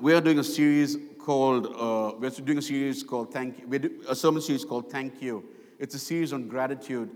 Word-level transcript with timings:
we 0.00 0.14
are 0.14 0.20
doing 0.20 0.38
a 0.38 0.44
series 0.44 0.96
called, 1.18 1.66
uh, 1.66 2.16
we're 2.18 2.30
doing 2.30 2.56
a 2.56 2.62
series 2.62 3.02
called 3.02 3.30
Thank 3.32 3.58
You, 3.58 3.68
we're 3.68 3.90
a 4.08 4.14
sermon 4.14 4.40
series 4.40 4.64
called 4.64 4.90
Thank 4.90 5.20
You. 5.20 5.44
It's 5.78 5.94
a 5.94 5.98
series 5.98 6.32
on 6.32 6.48
gratitude. 6.48 7.10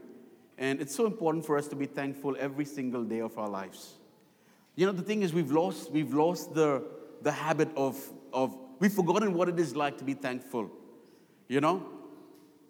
And 0.59 0.81
it's 0.83 0.95
so 0.95 1.07
important 1.07 1.47
for 1.47 1.57
us 1.57 1.67
to 1.69 1.77
be 1.77 1.87
thankful 1.87 2.37
every 2.39 2.67
single 2.67 3.03
day 3.03 3.21
of 3.21 3.39
our 3.39 3.49
lives. 3.49 3.95
You 4.77 4.85
know, 4.85 4.93
the 4.93 5.03
thing 5.03 5.23
is, 5.23 5.33
we've 5.33 5.51
lost, 5.51 5.91
we've 5.93 6.13
lost 6.13 6.55
the, 6.55 6.85
the 7.23 7.33
habit 7.33 7.69
of, 7.75 7.99
of, 8.35 8.55
we've 8.81 8.93
forgotten 8.93 9.33
what 9.33 9.49
it 9.49 9.59
is 9.59 9.75
like 9.75 9.97
to 9.99 10.05
be 10.05 10.15
thankful. 10.15 10.71
You 11.49 11.63
know? 11.63 11.87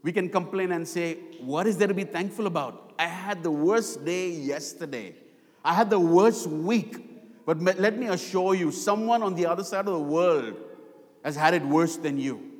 We 0.02 0.12
can 0.12 0.28
complain 0.28 0.70
and 0.70 0.86
say, 0.86 1.14
What 1.40 1.66
is 1.66 1.76
there 1.76 1.88
to 1.88 1.94
be 1.94 2.04
thankful 2.04 2.46
about? 2.46 2.92
I 2.98 3.06
had 3.06 3.42
the 3.42 3.50
worst 3.50 4.04
day 4.04 4.30
yesterday. 4.30 5.16
I 5.64 5.74
had 5.74 5.90
the 5.90 5.98
worst 5.98 6.46
week. 6.46 7.13
But 7.46 7.60
let 7.60 7.98
me 7.98 8.06
assure 8.06 8.54
you, 8.54 8.72
someone 8.72 9.22
on 9.22 9.34
the 9.34 9.46
other 9.46 9.64
side 9.64 9.86
of 9.86 9.92
the 9.92 9.98
world 9.98 10.54
has 11.24 11.36
had 11.36 11.54
it 11.54 11.62
worse 11.62 11.96
than 11.96 12.18
you. 12.18 12.50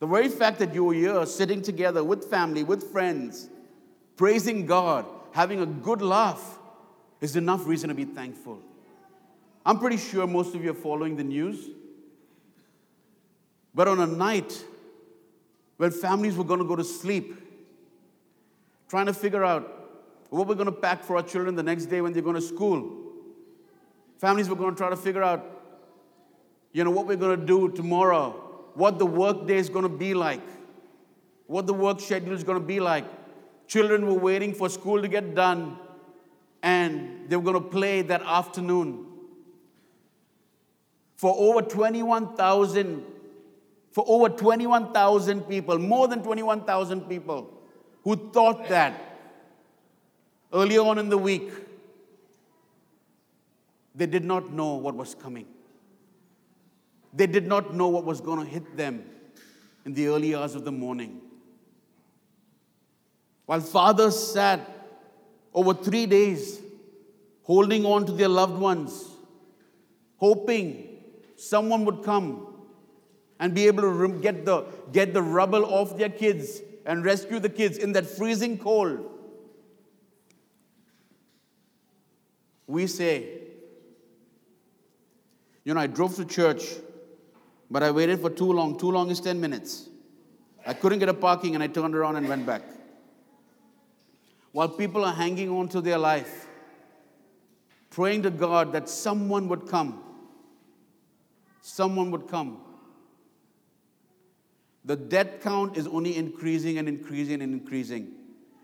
The 0.00 0.06
very 0.06 0.28
fact 0.28 0.58
that 0.58 0.74
you're 0.74 0.92
here 0.92 1.24
sitting 1.26 1.62
together 1.62 2.02
with 2.02 2.24
family, 2.24 2.62
with 2.62 2.92
friends, 2.92 3.48
praising 4.16 4.66
God, 4.66 5.06
having 5.32 5.60
a 5.60 5.66
good 5.66 6.02
laugh, 6.02 6.58
is 7.20 7.36
enough 7.36 7.66
reason 7.66 7.88
to 7.88 7.94
be 7.94 8.04
thankful. 8.04 8.58
I'm 9.64 9.78
pretty 9.78 9.96
sure 9.96 10.26
most 10.26 10.54
of 10.54 10.62
you 10.62 10.72
are 10.72 10.74
following 10.74 11.16
the 11.16 11.24
news. 11.24 11.70
But 13.74 13.88
on 13.88 14.00
a 14.00 14.06
night 14.06 14.62
when 15.78 15.90
families 15.90 16.36
were 16.36 16.44
going 16.44 16.60
to 16.60 16.66
go 16.66 16.76
to 16.76 16.84
sleep, 16.84 17.36
trying 18.88 19.06
to 19.06 19.14
figure 19.14 19.42
out 19.42 19.70
what 20.30 20.46
we're 20.46 20.54
going 20.54 20.66
to 20.66 20.72
pack 20.72 21.02
for 21.02 21.16
our 21.16 21.22
children 21.22 21.54
the 21.54 21.62
next 21.62 21.86
day 21.86 22.00
when 22.00 22.12
they're 22.12 22.22
going 22.22 22.34
to 22.34 22.42
school, 22.42 23.03
families 24.18 24.48
were 24.48 24.56
going 24.56 24.74
to 24.74 24.76
try 24.76 24.90
to 24.90 24.96
figure 24.96 25.22
out, 25.22 25.44
you 26.72 26.84
know, 26.84 26.90
what 26.90 27.06
we're 27.06 27.16
going 27.16 27.38
to 27.38 27.46
do 27.46 27.70
tomorrow, 27.70 28.30
what 28.74 28.98
the 28.98 29.06
work 29.06 29.46
day 29.46 29.56
is 29.56 29.68
going 29.68 29.84
to 29.84 29.88
be 29.88 30.14
like, 30.14 30.42
what 31.46 31.66
the 31.66 31.74
work 31.74 32.00
schedule 32.00 32.32
is 32.32 32.42
going 32.42 32.58
to 32.58 32.66
be 32.66 32.80
like. 32.80 33.04
Children 33.66 34.06
were 34.06 34.14
waiting 34.14 34.54
for 34.54 34.68
school 34.68 35.00
to 35.00 35.08
get 35.08 35.34
done 35.34 35.78
and 36.62 37.28
they 37.28 37.36
were 37.36 37.42
going 37.42 37.62
to 37.62 37.68
play 37.68 38.02
that 38.02 38.22
afternoon. 38.22 39.06
For 41.16 41.34
over 41.36 41.62
21,000 41.62 43.04
for 43.94 44.04
over 44.08 44.28
21,000 44.28 45.42
people, 45.42 45.78
more 45.78 46.08
than 46.08 46.20
21,000 46.20 47.02
people 47.02 47.48
who 48.02 48.16
thought 48.32 48.68
that 48.68 49.00
earlier 50.52 50.80
on 50.80 50.98
in 50.98 51.08
the 51.08 51.16
week, 51.16 51.48
they 53.94 54.06
did 54.06 54.24
not 54.24 54.52
know 54.52 54.74
what 54.74 54.94
was 54.94 55.14
coming. 55.14 55.46
They 57.12 57.26
did 57.26 57.46
not 57.46 57.74
know 57.74 57.88
what 57.88 58.04
was 58.04 58.20
going 58.20 58.44
to 58.44 58.50
hit 58.50 58.76
them 58.76 59.04
in 59.84 59.94
the 59.94 60.08
early 60.08 60.34
hours 60.34 60.54
of 60.54 60.64
the 60.64 60.72
morning. 60.72 61.20
While 63.46 63.60
fathers 63.60 64.18
sat 64.18 64.60
over 65.52 65.74
three 65.74 66.06
days 66.06 66.60
holding 67.42 67.84
on 67.84 68.06
to 68.06 68.12
their 68.12 68.28
loved 68.28 68.58
ones, 68.58 69.10
hoping 70.16 70.98
someone 71.36 71.84
would 71.84 72.02
come 72.02 72.48
and 73.38 73.54
be 73.54 73.66
able 73.66 73.82
to 73.82 74.18
get 74.20 74.44
the, 74.44 74.64
get 74.92 75.12
the 75.12 75.22
rubble 75.22 75.64
off 75.66 75.96
their 75.96 76.08
kids 76.08 76.60
and 76.86 77.04
rescue 77.04 77.38
the 77.38 77.48
kids 77.48 77.78
in 77.78 77.92
that 77.92 78.06
freezing 78.06 78.58
cold. 78.58 79.10
We 82.66 82.86
say, 82.86 83.43
you 85.64 85.72
know, 85.74 85.80
I 85.80 85.86
drove 85.86 86.14
to 86.16 86.24
church, 86.24 86.62
but 87.70 87.82
I 87.82 87.90
waited 87.90 88.20
for 88.20 88.30
too 88.30 88.52
long. 88.52 88.78
Too 88.78 88.90
long 88.90 89.10
is 89.10 89.20
10 89.20 89.40
minutes. 89.40 89.88
I 90.66 90.74
couldn't 90.74 90.98
get 90.98 91.08
a 91.08 91.14
parking 91.14 91.54
and 91.54 91.62
I 91.62 91.66
turned 91.66 91.94
around 91.94 92.16
and 92.16 92.28
went 92.28 92.46
back. 92.46 92.62
While 94.52 94.68
people 94.68 95.04
are 95.04 95.12
hanging 95.12 95.50
on 95.50 95.68
to 95.70 95.80
their 95.80 95.98
life, 95.98 96.46
praying 97.90 98.22
to 98.22 98.30
God 98.30 98.72
that 98.72 98.88
someone 98.88 99.48
would 99.48 99.66
come. 99.66 100.02
Someone 101.60 102.10
would 102.10 102.28
come. 102.28 102.60
The 104.84 104.96
death 104.96 105.40
count 105.42 105.76
is 105.76 105.86
only 105.86 106.16
increasing 106.16 106.78
and 106.78 106.88
increasing 106.88 107.40
and 107.40 107.54
increasing. 107.54 108.12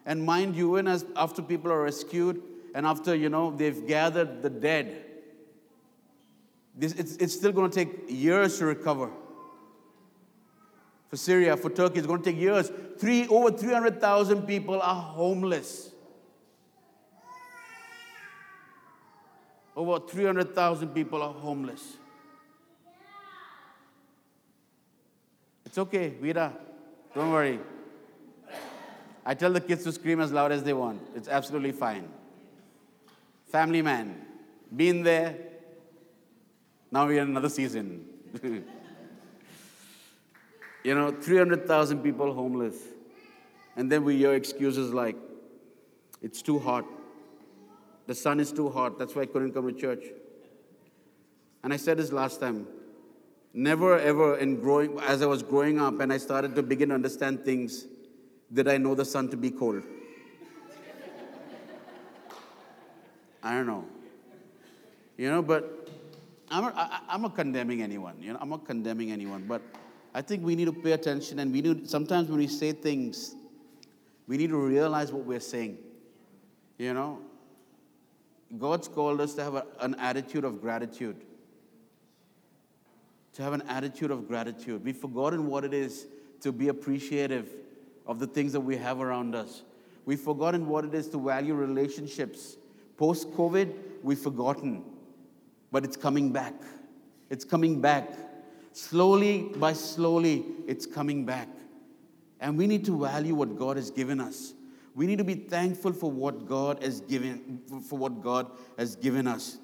And 0.05 0.23
mind 0.23 0.55
you, 0.55 0.71
when 0.71 0.87
as 0.87 1.05
after 1.17 1.41
people 1.41 1.73
are 1.73 1.83
rescued 1.83 2.43
and 2.75 2.87
after 2.87 3.15
you 3.15 3.29
know 3.31 3.51
they've 3.51 3.87
gathered 3.87 4.43
the 4.43 4.51
dead, 4.51 5.10
this, 6.77 6.93
it's, 6.93 7.17
it's 7.17 7.35
still 7.35 7.53
going 7.53 7.71
to 7.71 7.75
take 7.75 8.05
years 8.09 8.59
to 8.59 8.67
recover. 8.67 9.11
For 11.09 11.17
Syria, 11.17 11.57
for 11.57 11.71
Turkey, 11.71 11.99
it's 11.99 12.07
going 12.07 12.23
to 12.23 12.31
take 12.31 12.41
years. 12.41 12.71
Three, 12.99 13.27
over 13.27 13.51
300,000 13.51 14.43
people 14.43 14.81
are 14.81 14.95
homeless. 14.95 15.91
Over 19.75 19.99
300,000 20.07 20.89
people 20.91 21.23
are 21.23 21.33
homeless. 21.33 21.97
It's 25.65 25.79
okay, 25.79 26.15
Vida. 26.21 26.53
Don't 27.15 27.33
worry. 27.33 27.59
I 29.25 29.35
tell 29.35 29.53
the 29.53 29.61
kids 29.61 29.85
to 29.85 29.93
scream 29.93 30.21
as 30.21 30.33
loud 30.33 30.53
as 30.53 30.63
they 30.63 30.73
want. 30.73 31.01
It's 31.15 31.29
absolutely 31.29 31.73
fine. 31.73 32.09
Family 33.47 33.83
man. 33.83 34.27
Been 34.75 35.03
there. 35.03 35.50
Now 36.93 37.07
we're 37.07 37.23
in 37.23 37.29
another 37.29 37.49
season. 37.49 38.05
you 38.43 38.65
know, 40.95 41.13
300,000 41.13 42.03
people 42.03 42.35
homeless. 42.35 42.77
And 43.77 43.91
then 43.91 44.05
we 44.05 44.19
hear 44.19 44.35
excuses 44.35 44.93
like, 44.93 45.17
it's 46.21 46.43
too 46.43 46.59
hot. 46.59 46.85
The 48.07 48.15
sun 48.15 48.41
is 48.41 48.53
too 48.53 48.69
hot. 48.71 48.99
That's 48.99 49.15
why 49.15 49.23
I 49.23 49.27
couldn't 49.27 49.53
come 49.53 49.73
to 49.73 49.81
church. 49.81 50.05
And 51.63 51.73
I 51.73 51.77
said 51.77 51.99
this 51.99 52.11
last 52.13 52.41
time. 52.41 52.67
Never 53.53 53.99
ever 53.99 54.39
in 54.39 54.61
growing, 54.61 54.97
as 55.01 55.23
I 55.23 55.27
was 55.27 55.43
growing 55.43 55.81
up 55.81 55.99
and 56.01 56.13
I 56.13 56.19
started 56.19 56.55
to 56.55 56.63
begin 56.63 56.91
to 56.91 56.95
understand 56.95 57.45
things, 57.45 57.85
did 58.53 58.69
I 58.69 58.79
know 58.79 58.95
the 58.95 59.05
sun 59.05 59.29
to 59.31 59.37
be 59.37 59.51
cold. 59.51 59.83
I 63.43 63.55
don't 63.55 63.67
know. 63.67 63.87
You 65.17 65.31
know, 65.31 65.43
but 65.43 65.80
I'm 66.51 66.65
I, 66.65 67.01
I'm 67.09 67.23
not 67.23 67.35
condemning 67.35 67.83
anyone. 67.83 68.17
You 68.21 68.33
know, 68.33 68.39
I'm 68.41 68.49
not 68.49 68.65
condemning 68.65 69.13
anyone. 69.13 69.45
But 69.47 69.63
I 70.15 70.23
think 70.23 70.45
we 70.45 70.57
need 70.57 70.67
to 70.67 70.73
pay 70.73 70.93
attention 70.93 71.39
and 71.39 71.53
we 71.53 71.63
need, 71.63 71.89
sometimes 71.89 72.29
when 72.29 72.39
we 72.39 72.49
say 72.49 72.73
things, 72.73 73.35
we 74.27 74.37
need 74.37 74.51
to 74.51 74.57
realize 74.57 75.13
what 75.13 75.25
we're 75.25 75.41
saying. 75.41 75.79
You 76.79 76.95
know, 76.95 77.19
God's 78.59 78.89
called 78.89 79.21
us 79.21 79.35
to 79.35 79.45
have 79.45 79.55
a, 79.55 79.67
an 79.81 79.95
attitude 79.97 80.45
of 80.45 80.61
gratitude 80.61 81.17
to 83.35 83.43
have 83.43 83.53
an 83.53 83.63
attitude 83.69 84.11
of 84.11 84.27
gratitude. 84.27 84.85
We've 84.85 84.97
forgotten 84.97 85.47
what 85.47 85.65
it 85.65 85.73
is 85.73 86.07
to 86.41 86.53
be 86.53 86.69
appreciative 86.69 87.49
of 88.07 88.19
the 88.19 88.27
things 88.27 88.53
that 88.53 88.61
we 88.61 88.77
have 88.77 89.01
around 89.01 89.35
us. 89.35 89.63
We've 90.05 90.21
forgotten 90.21 90.67
what 90.67 90.85
it 90.85 90.95
is 90.95 91.09
to 91.11 91.19
value 91.19 91.55
relationships. 91.55 92.57
Post 92.97 93.31
COVID, 93.33 93.73
we've 94.03 94.19
forgotten, 94.19 94.85
but 95.73 95.85
it's 95.85 95.97
coming 95.97 96.33
back. 96.33 96.55
It's 97.31 97.45
coming 97.45 97.81
back. 97.81 98.09
Slowly 98.73 99.43
by 99.57 99.73
slowly, 99.73 100.45
it's 100.67 100.87
coming 100.87 101.25
back. 101.25 101.49
And 102.41 102.57
we 102.57 102.67
need 102.67 102.85
to 102.87 102.99
value 102.99 103.35
what 103.35 103.59
God 103.59 103.77
has 103.77 103.91
given 103.91 104.21
us. 104.21 104.55
We 104.95 105.07
need 105.07 105.19
to 105.19 105.25
be 105.25 105.35
thankful 105.35 105.93
for 105.93 106.11
what 106.11 106.47
God 106.49 106.83
has 106.83 107.01
given, 107.01 107.61
for 107.89 107.99
what 107.99 108.23
God 108.23 108.51
has 108.77 108.97
given 108.97 109.27
us. 109.27 109.59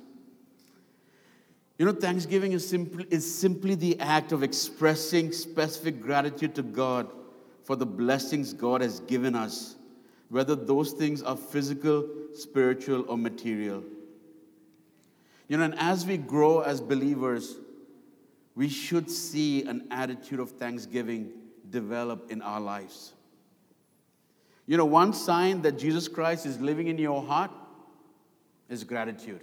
You 1.78 1.84
know, 1.84 1.92
Thanksgiving 1.92 2.52
is 2.52 2.66
simply, 2.66 3.06
is 3.10 3.38
simply 3.38 3.74
the 3.74 3.98
act 4.00 4.32
of 4.32 4.42
expressing 4.42 5.32
specific 5.32 6.00
gratitude 6.00 6.54
to 6.54 6.62
God 6.62 7.10
for 7.64 7.76
the 7.76 7.84
blessings 7.84 8.52
God 8.52 8.80
has 8.80 9.00
given 9.00 9.34
us, 9.34 9.76
whether 10.30 10.54
those 10.54 10.92
things 10.92 11.22
are 11.22 11.36
physical, 11.36 12.08
spiritual, 12.32 13.04
or 13.08 13.18
material. 13.18 13.82
You 15.48 15.56
know, 15.56 15.64
and 15.64 15.78
as 15.78 16.06
we 16.06 16.16
grow 16.16 16.60
as 16.60 16.80
believers, 16.80 17.56
we 18.54 18.68
should 18.68 19.10
see 19.10 19.64
an 19.64 19.86
attitude 19.90 20.40
of 20.40 20.50
thanksgiving 20.52 21.30
develop 21.70 22.30
in 22.30 22.42
our 22.42 22.60
lives. 22.60 23.12
You 24.66 24.76
know, 24.76 24.84
one 24.84 25.12
sign 25.12 25.62
that 25.62 25.78
Jesus 25.78 26.08
Christ 26.08 26.46
is 26.46 26.60
living 26.60 26.88
in 26.88 26.98
your 26.98 27.22
heart 27.22 27.52
is 28.68 28.82
gratitude. 28.82 29.40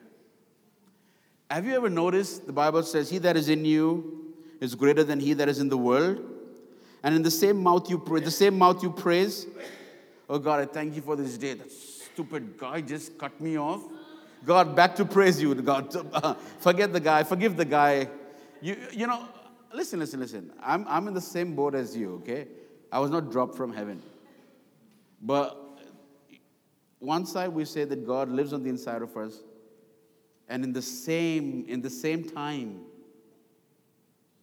Have 1.49 1.65
you 1.65 1.75
ever 1.75 1.89
noticed 1.89 2.45
the 2.45 2.53
Bible 2.53 2.83
says, 2.83 3.09
He 3.09 3.19
that 3.19 3.37
is 3.37 3.47
in 3.47 3.63
you 3.63 4.33
is 4.59 4.75
greater 4.75 5.03
than 5.03 5.19
he 5.19 5.33
that 5.33 5.47
is 5.47 5.59
in 5.59 5.69
the 5.69 5.77
world? 5.77 6.19
And 7.03 7.13
in 7.13 7.21
the 7.21 7.31
same 7.31 7.61
mouth 7.61 7.89
you 7.89 7.99
pray, 7.99 8.21
the 8.21 8.31
same 8.31 8.57
mouth 8.57 8.81
you 8.81 8.89
praise. 8.89 9.45
Oh 10.29 10.39
God, 10.39 10.61
I 10.61 10.65
thank 10.65 10.95
you 10.95 11.01
for 11.01 11.15
this 11.15 11.37
day. 11.37 11.53
That 11.53 11.71
stupid 11.71 12.57
guy 12.57 12.81
just 12.81 13.17
cut 13.17 13.39
me 13.39 13.57
off. 13.57 13.81
God, 14.45 14.75
back 14.75 14.95
to 14.95 15.05
praise 15.05 15.41
you, 15.41 15.53
God. 15.55 15.95
Uh, 16.13 16.35
forget 16.59 16.93
the 16.93 16.99
guy, 16.99 17.23
forgive 17.23 17.57
the 17.57 17.65
guy. 17.65 18.07
You, 18.61 18.77
you 18.91 19.07
know, 19.07 19.27
listen, 19.73 19.99
listen, 19.99 20.19
listen. 20.19 20.51
I'm, 20.61 20.85
I'm 20.87 21.07
in 21.07 21.13
the 21.13 21.21
same 21.21 21.55
boat 21.55 21.75
as 21.75 21.95
you, 21.95 22.15
okay? 22.15 22.47
I 22.91 22.99
was 22.99 23.09
not 23.09 23.31
dropped 23.31 23.55
from 23.55 23.73
heaven. 23.73 24.01
But 25.21 25.57
one 26.99 27.25
side 27.25 27.49
we 27.49 27.65
say 27.65 27.83
that 27.85 28.05
God 28.05 28.29
lives 28.29 28.53
on 28.53 28.63
the 28.63 28.69
inside 28.69 29.01
of 29.01 29.15
us, 29.17 29.39
and 30.47 30.63
in 30.63 30.73
the 30.73 30.81
same, 30.81 31.65
in 31.67 31.81
the 31.81 31.89
same 31.89 32.23
time, 32.23 32.81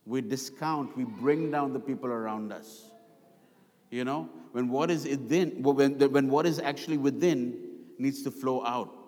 we 0.05 0.21
discount, 0.21 0.97
we 0.97 1.05
bring 1.05 1.51
down 1.51 1.73
the 1.73 1.81
people 1.81 2.09
around 2.09 2.53
us. 2.53 2.91
You 3.91 4.05
know, 4.05 4.29
when 4.53 4.69
what 4.69 4.91
is 4.91 5.05
within, 5.05 5.63
when, 5.63 5.99
when 5.99 6.29
what 6.29 6.47
is 6.47 6.59
actually 6.59 6.99
within 6.99 7.71
needs 7.99 8.23
to 8.23 8.31
flow 8.31 8.65
out. 8.65 9.00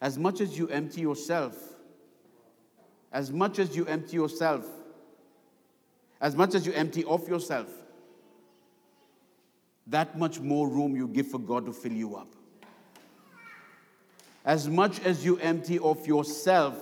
As 0.00 0.18
much 0.18 0.40
as 0.40 0.56
you 0.56 0.68
empty 0.68 1.00
yourself, 1.00 1.56
as 3.12 3.32
much 3.32 3.58
as 3.58 3.76
you 3.76 3.84
empty 3.86 4.16
yourself, 4.16 4.64
as 6.20 6.36
much 6.36 6.54
as 6.54 6.66
you 6.66 6.72
empty 6.72 7.04
off 7.04 7.28
yourself, 7.28 7.68
that 9.86 10.18
much 10.18 10.40
more 10.40 10.68
room 10.68 10.94
you 10.94 11.08
give 11.08 11.28
for 11.28 11.38
God 11.38 11.66
to 11.66 11.72
fill 11.72 11.92
you 11.92 12.16
up. 12.16 12.28
As 14.44 14.68
much 14.68 15.00
as 15.00 15.24
you 15.24 15.38
empty 15.38 15.78
off 15.78 16.06
yourself, 16.06 16.78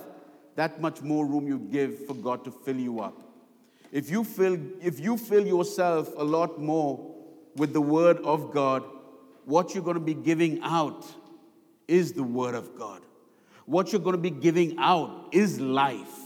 that 0.55 0.81
much 0.81 1.03
more 1.03 1.25
room 1.27 1.47
you 1.47 1.59
give 1.59 2.07
for 2.07 2.15
God 2.15 2.45
to 2.45 2.51
fill 2.51 2.77
you 2.77 3.01
up. 3.01 3.21
If 3.91 4.11
you 4.11 4.23
fill, 4.23 4.59
if 4.83 5.01
you 5.01 5.17
fill 5.17 5.47
yourself 5.47 6.13
a 6.17 6.25
lot 6.25 6.61
more 6.61 7.15
with 7.57 7.73
the 7.73 7.81
Word 7.81 8.19
of 8.19 8.53
God, 8.53 8.85
what 9.45 9.75
you're 9.75 9.83
going 9.83 9.95
to 9.95 10.01
be 10.01 10.15
giving 10.15 10.61
out 10.63 11.07
is 11.87 12.13
the 12.13 12.23
Word 12.23 12.55
of 12.55 12.77
God. 12.77 13.01
What 13.69 13.93
you're 13.93 14.01
going 14.01 14.17
to 14.17 14.23
be 14.23 14.31
giving 14.31 14.79
out 14.79 15.29
is 15.31 15.61
life. 15.61 16.19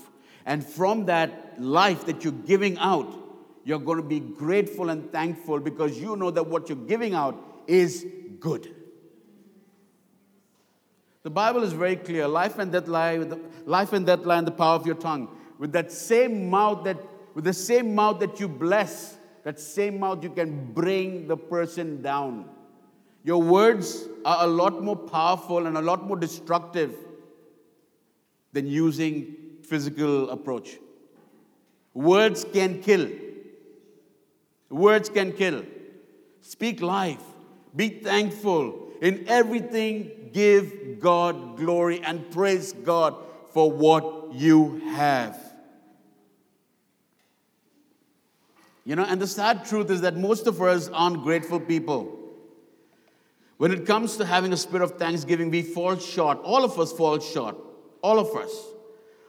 And 0.46 0.64
from 0.64 1.06
that 1.06 1.60
life 1.60 2.06
that 2.06 2.22
you're 2.22 2.32
giving 2.32 2.78
out, 2.78 3.12
you're 3.64 3.80
going 3.80 3.96
to 3.96 4.04
be 4.04 4.20
grateful 4.20 4.90
and 4.90 5.10
thankful 5.10 5.58
because 5.58 5.98
you 5.98 6.14
know 6.14 6.30
that 6.30 6.46
what 6.46 6.68
you're 6.68 6.86
giving 6.86 7.14
out 7.14 7.36
is 7.66 8.06
good. 8.38 8.72
The 11.24 11.30
Bible 11.30 11.64
is 11.64 11.72
very 11.72 11.96
clear. 11.96 12.28
Life 12.28 12.60
and 12.60 12.70
death 12.70 12.86
lie, 12.86 13.16
life 13.66 13.92
and 13.92 14.06
death 14.06 14.24
lie 14.24 14.38
in 14.38 14.44
the 14.44 14.52
power 14.52 14.76
of 14.76 14.86
your 14.86 14.94
tongue. 14.94 15.36
With 15.58 15.72
that 15.72 15.90
same 15.90 16.48
mouth 16.48 16.84
that, 16.84 16.98
with 17.34 17.42
the 17.42 17.52
same 17.52 17.92
mouth 17.92 18.20
that 18.20 18.38
you 18.38 18.46
bless, 18.46 19.16
that 19.42 19.58
same 19.58 19.98
mouth 19.98 20.22
you 20.22 20.30
can 20.30 20.72
bring 20.72 21.26
the 21.26 21.36
person 21.36 22.02
down. 22.02 22.48
Your 23.24 23.42
words 23.42 24.06
are 24.24 24.44
a 24.44 24.46
lot 24.46 24.80
more 24.80 24.94
powerful 24.94 25.66
and 25.66 25.76
a 25.76 25.82
lot 25.82 26.06
more 26.06 26.16
destructive 26.16 26.94
than 28.52 28.66
using 28.66 29.36
physical 29.62 30.30
approach. 30.30 30.78
Words 31.94 32.44
can 32.52 32.80
kill. 32.82 33.10
Words 34.70 35.08
can 35.08 35.32
kill. 35.32 35.64
Speak 36.40 36.80
life. 36.80 37.22
Be 37.74 37.88
thankful. 37.88 38.88
In 39.00 39.24
everything, 39.28 40.30
give 40.32 41.00
God 41.00 41.56
glory 41.56 42.00
and 42.02 42.30
praise 42.30 42.72
God 42.72 43.14
for 43.50 43.70
what 43.70 44.34
you 44.34 44.78
have. 44.90 45.38
You 48.84 48.96
know, 48.96 49.04
and 49.04 49.20
the 49.20 49.26
sad 49.26 49.64
truth 49.64 49.90
is 49.90 50.00
that 50.00 50.16
most 50.16 50.46
of 50.46 50.60
us 50.60 50.88
aren't 50.88 51.22
grateful 51.22 51.60
people. 51.60 52.18
When 53.58 53.70
it 53.70 53.86
comes 53.86 54.16
to 54.16 54.24
having 54.24 54.52
a 54.52 54.56
spirit 54.56 54.82
of 54.82 54.98
thanksgiving, 54.98 55.50
we 55.50 55.62
fall 55.62 55.96
short. 55.96 56.40
All 56.42 56.64
of 56.64 56.78
us 56.80 56.92
fall 56.92 57.20
short. 57.20 57.56
All 58.02 58.18
of 58.18 58.34
us. 58.36 58.50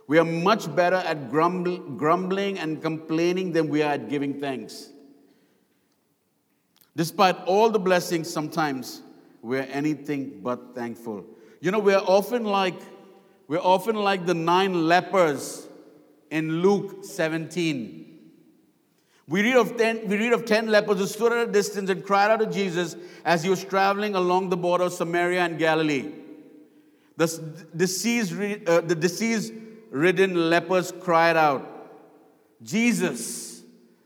We 0.08 0.18
are 0.18 0.26
much 0.26 0.74
better 0.76 0.98
at 0.98 1.32
grumble, 1.32 1.78
grumbling 1.78 2.60
and 2.60 2.82
complaining 2.82 3.54
than 3.54 3.70
we 3.70 3.82
are 3.82 3.94
at 3.94 4.10
giving 4.10 4.40
thanks. 4.40 4.90
Despite 6.96 7.38
all 7.46 7.70
the 7.70 7.80
blessings, 7.80 8.30
sometimes 8.32 9.02
we're 9.42 9.68
anything 9.72 10.42
but 10.44 10.76
thankful. 10.76 11.26
You 11.62 11.72
know, 11.72 11.80
we're 11.80 11.98
often 11.98 12.44
like 12.44 12.80
we're 13.48 13.60
often 13.60 13.96
like 13.96 14.26
the 14.26 14.34
nine 14.34 14.88
lepers 14.88 15.68
in 16.32 16.62
Luke 16.62 17.04
17. 17.04 18.04
We 19.28 19.42
read, 19.42 19.56
of 19.56 19.78
ten, 19.78 20.08
we 20.08 20.18
read 20.18 20.34
of 20.34 20.46
10 20.46 20.68
lepers 20.68 20.98
who 20.98 21.08
stood 21.08 21.32
at 21.32 21.50
a 21.50 21.52
distance 21.52 21.90
and 21.90 22.04
cried 22.04 22.32
out 22.32 22.40
to 22.40 22.46
Jesus 22.46 22.96
as 23.24 23.44
he 23.44 23.50
was 23.50 23.64
traveling 23.64 24.16
along 24.16 24.50
the 24.50 24.58
border 24.58 24.86
of 24.86 24.94
Samaria 24.94 25.42
and 25.42 25.58
Galilee. 25.58 26.12
The 27.18 27.28
disease, 27.76 28.32
uh, 28.68 28.82
the 28.82 28.96
disease 28.96 29.52
ridden 29.92 30.50
lepers 30.50 30.92
cried 30.92 31.38
out, 31.38 31.70
Jesus, 32.64 33.64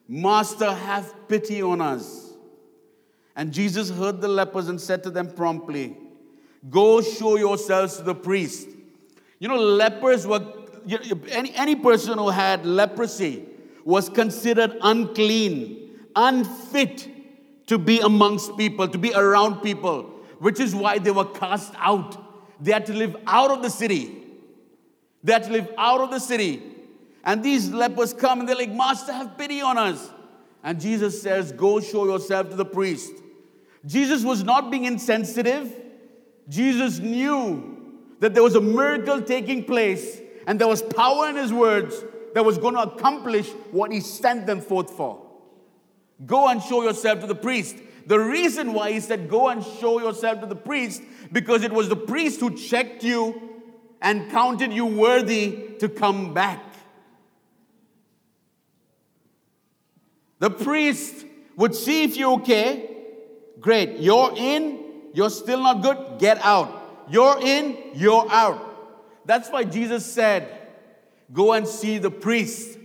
Master, 0.07 0.73
have 0.73 1.27
pity 1.27 1.61
on 1.61 1.81
us. 1.81 2.33
And 3.35 3.53
Jesus 3.53 3.89
heard 3.89 4.19
the 4.19 4.27
lepers 4.27 4.67
and 4.67 4.81
said 4.81 5.03
to 5.03 5.09
them 5.09 5.31
promptly, 5.31 5.95
Go 6.69 7.01
show 7.01 7.37
yourselves 7.37 7.97
to 7.97 8.03
the 8.03 8.15
priest. 8.15 8.67
You 9.39 9.47
know, 9.47 9.57
lepers 9.57 10.25
were, 10.25 10.45
you 10.85 10.97
know, 10.97 11.21
any, 11.29 11.53
any 11.55 11.75
person 11.75 12.17
who 12.17 12.29
had 12.29 12.65
leprosy 12.65 13.45
was 13.85 14.09
considered 14.09 14.75
unclean, 14.81 15.99
unfit 16.15 17.07
to 17.67 17.77
be 17.77 17.99
amongst 17.99 18.57
people, 18.57 18.87
to 18.87 18.97
be 18.97 19.13
around 19.13 19.61
people, 19.61 20.03
which 20.39 20.59
is 20.59 20.73
why 20.73 20.97
they 20.97 21.11
were 21.11 21.25
cast 21.25 21.73
out. 21.77 22.17
They 22.59 22.71
had 22.71 22.85
to 22.87 22.93
live 22.93 23.15
out 23.27 23.51
of 23.51 23.61
the 23.61 23.69
city. 23.69 24.15
They 25.23 25.33
had 25.33 25.43
to 25.43 25.51
live 25.51 25.69
out 25.77 26.01
of 26.01 26.09
the 26.09 26.19
city. 26.19 26.63
And 27.23 27.43
these 27.43 27.69
lepers 27.69 28.13
come 28.13 28.39
and 28.39 28.49
they're 28.49 28.55
like, 28.55 28.71
Master, 28.71 29.11
have 29.11 29.37
pity 29.37 29.61
on 29.61 29.77
us. 29.77 30.09
And 30.63 30.79
Jesus 30.79 31.21
says, 31.21 31.51
Go 31.51 31.79
show 31.79 32.05
yourself 32.05 32.49
to 32.49 32.55
the 32.55 32.65
priest. 32.65 33.11
Jesus 33.85 34.23
was 34.23 34.43
not 34.43 34.71
being 34.71 34.85
insensitive. 34.85 35.73
Jesus 36.49 36.99
knew 36.99 37.77
that 38.19 38.33
there 38.33 38.43
was 38.43 38.55
a 38.55 38.61
miracle 38.61 39.21
taking 39.21 39.63
place 39.63 40.21
and 40.47 40.59
there 40.59 40.67
was 40.67 40.81
power 40.81 41.29
in 41.29 41.35
his 41.35 41.53
words 41.53 42.03
that 42.33 42.43
was 42.43 42.57
going 42.57 42.73
to 42.73 42.81
accomplish 42.81 43.49
what 43.71 43.91
he 43.91 43.99
sent 43.99 44.45
them 44.47 44.61
forth 44.61 44.91
for. 44.91 45.25
Go 46.25 46.47
and 46.47 46.61
show 46.61 46.83
yourself 46.83 47.19
to 47.21 47.27
the 47.27 47.35
priest. 47.35 47.77
The 48.07 48.19
reason 48.19 48.73
why 48.73 48.93
he 48.93 48.99
said, 48.99 49.29
Go 49.29 49.49
and 49.49 49.63
show 49.63 49.99
yourself 49.99 50.41
to 50.41 50.47
the 50.47 50.55
priest, 50.55 51.03
because 51.31 51.63
it 51.63 51.71
was 51.71 51.89
the 51.89 51.95
priest 51.95 52.39
who 52.39 52.55
checked 52.55 53.03
you 53.03 53.41
and 54.01 54.31
counted 54.31 54.73
you 54.73 54.85
worthy 54.85 55.75
to 55.79 55.89
come 55.89 56.33
back. 56.33 56.63
The 60.39 60.49
priest 60.49 61.25
would 61.55 61.75
see 61.75 62.03
if 62.03 62.15
you're 62.15 62.33
okay, 62.35 62.97
Great. 63.59 63.99
You're 63.99 64.33
in, 64.35 64.79
you're 65.13 65.29
still 65.29 65.61
not 65.63 65.81
good, 65.81 66.19
get 66.19 66.37
out. 66.43 67.05
You're 67.09 67.39
in, 67.41 67.77
you're 67.95 68.29
out. 68.29 69.25
That's 69.25 69.49
why 69.49 69.63
Jesus 69.63 70.05
said, 70.05 70.47
Go 71.33 71.53
and 71.53 71.67
see 71.67 71.97
the 71.97 72.11
priest. 72.11 72.77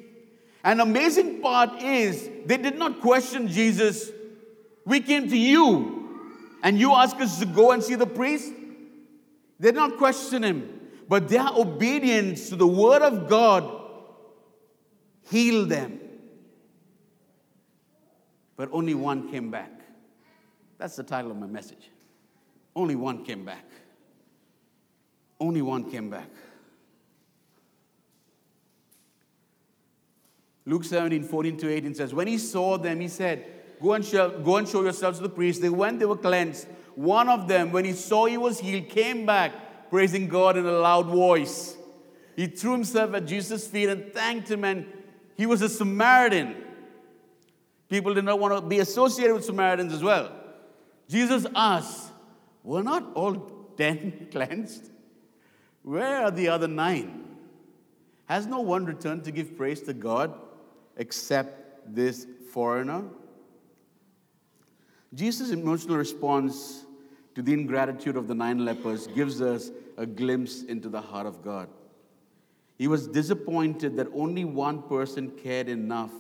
An 0.65 0.81
amazing 0.81 1.41
part 1.41 1.83
is 1.83 2.29
they 2.47 2.57
did 2.57 2.79
not 2.79 3.01
question 3.01 3.49
Jesus. 3.49 4.11
We 4.85 5.01
came 5.01 5.29
to 5.29 5.37
you, 5.37 6.29
and 6.63 6.79
you 6.79 6.93
ask 6.95 7.17
us 7.21 7.39
to 7.39 7.47
go 7.47 7.73
and 7.73 7.83
see 7.83 7.95
the 7.95 8.07
priest. 8.07 8.53
They 9.61 9.69
did 9.69 9.77
not 9.77 9.97
question 9.97 10.43
him, 10.43 10.81
but 11.09 11.29
their 11.29 11.47
obedience 11.57 12.49
to 12.49 12.57
the 12.57 12.67
word 12.67 13.03
of 13.03 13.29
God 13.29 13.81
healed 15.31 15.69
them. 15.69 16.01
But 18.57 18.71
only 18.73 18.95
one 18.95 19.31
came 19.31 19.51
back. 19.51 19.71
That's 20.79 20.97
the 20.97 21.03
title 21.03 21.31
of 21.31 21.37
my 21.37 21.47
message. 21.47 21.91
Only 22.75 22.97
one 22.97 23.25
came 23.25 23.45
back. 23.45 23.65
Only 25.39 25.63
one 25.63 25.91
came 25.91 26.11
back. 26.11 26.29
Luke 30.65 30.85
17, 30.85 31.25
14 31.25 31.57
to 31.59 31.69
18 31.71 31.95
says, 31.95 32.15
When 32.15 32.29
he 32.29 32.39
saw 32.39 32.79
them, 32.79 33.01
he 33.01 33.09
said, 33.09 33.62
Go 33.83 33.95
and, 33.95 34.05
show, 34.05 34.31
go 34.31 34.59
and 34.59 34.69
show 34.69 34.83
yourselves 34.83 35.19
to 35.19 35.25
the 35.25 35.29
priest. 35.29 35.61
They 35.61 35.69
went, 35.69 35.99
they 35.99 36.07
were 36.07 36.17
cleansed. 36.17 36.69
One 36.95 37.29
of 37.29 37.49
them, 37.49 37.73
when 37.73 37.85
he 37.85 37.93
saw 37.93 38.27
he 38.27 38.37
was 38.37 38.61
healed, 38.61 38.89
came 38.89 39.27
back, 39.27 39.91
praising 39.91 40.29
God 40.29 40.57
in 40.57 40.65
a 40.65 40.73
loud 40.73 41.07
voice. 41.07 41.77
He 42.37 42.47
threw 42.47 42.73
himself 42.73 43.13
at 43.15 43.27
Jesus' 43.27 43.67
feet 43.67 43.89
and 43.89 44.13
thanked 44.13 44.51
him, 44.51 44.65
and 44.65 44.87
he 45.37 45.47
was 45.47 45.63
a 45.63 45.69
Samaritan. 45.69 46.55
People 47.89 48.15
did 48.15 48.25
not 48.25 48.39
want 48.39 48.55
to 48.55 48.61
be 48.61 48.79
associated 48.79 49.35
with 49.35 49.45
Samaritans 49.45 49.93
as 49.93 50.03
well. 50.03 50.33
Jesus 51.09 51.45
asked, 51.55 52.13
Were 52.63 52.83
not 52.83 53.13
all 53.15 53.35
ten 53.77 54.29
cleansed? 54.31 54.91
Where 55.83 56.23
are 56.23 56.31
the 56.31 56.49
other 56.49 56.69
nine? 56.69 57.25
Has 58.27 58.47
no 58.47 58.61
one 58.61 58.85
returned 58.85 59.25
to 59.25 59.33
give 59.33 59.57
praise 59.57 59.83
to 59.83 59.93
God 59.93 60.33
except 60.97 61.95
this 61.95 62.27
foreigner? 62.53 63.05
Jesus' 65.15 65.51
emotional 65.51 65.97
response 65.97 66.87
to 67.35 67.43
the 67.43 67.53
ingratitude 67.53 68.17
of 68.17 68.29
the 68.29 68.35
nine 68.35 68.65
lepers 68.65 69.07
gives 69.09 69.41
us 69.43 69.71
a 69.97 70.07
glimpse 70.07 70.63
into 70.63 70.89
the 70.89 71.01
heart 71.01 71.27
of 71.27 71.43
God. 71.43 71.69
He 72.79 72.89
was 72.89 73.07
disappointed 73.07 73.97
that 73.97 74.09
only 74.15 74.45
one 74.45 74.83
person 74.83 75.31
cared 75.31 75.69
enough 75.69 76.13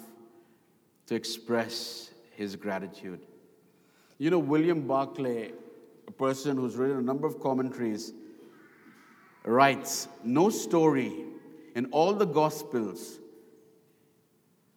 to 1.06 1.14
express 1.14 2.10
his 2.30 2.54
gratitude. 2.54 3.20
You 4.18 4.30
know, 4.30 4.38
William 4.38 4.86
Barclay, 4.86 5.52
a 6.06 6.12
person 6.12 6.56
who's 6.56 6.76
written 6.76 6.98
a 6.98 7.02
number 7.02 7.26
of 7.26 7.40
commentaries, 7.40 8.12
writes 9.44 10.08
No 10.22 10.50
story 10.50 11.24
in 11.74 11.86
all 11.86 12.12
the 12.12 12.26
Gospels 12.26 13.18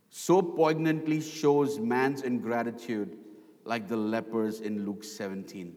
so 0.09 0.41
poignantly 0.41 1.21
shows 1.21 1.77
man's 1.77 2.21
ingratitude 2.21 3.17
like 3.65 3.87
the 3.87 3.97
lepers 3.97 4.61
in 4.61 4.85
Luke 4.85 5.03
17. 5.03 5.75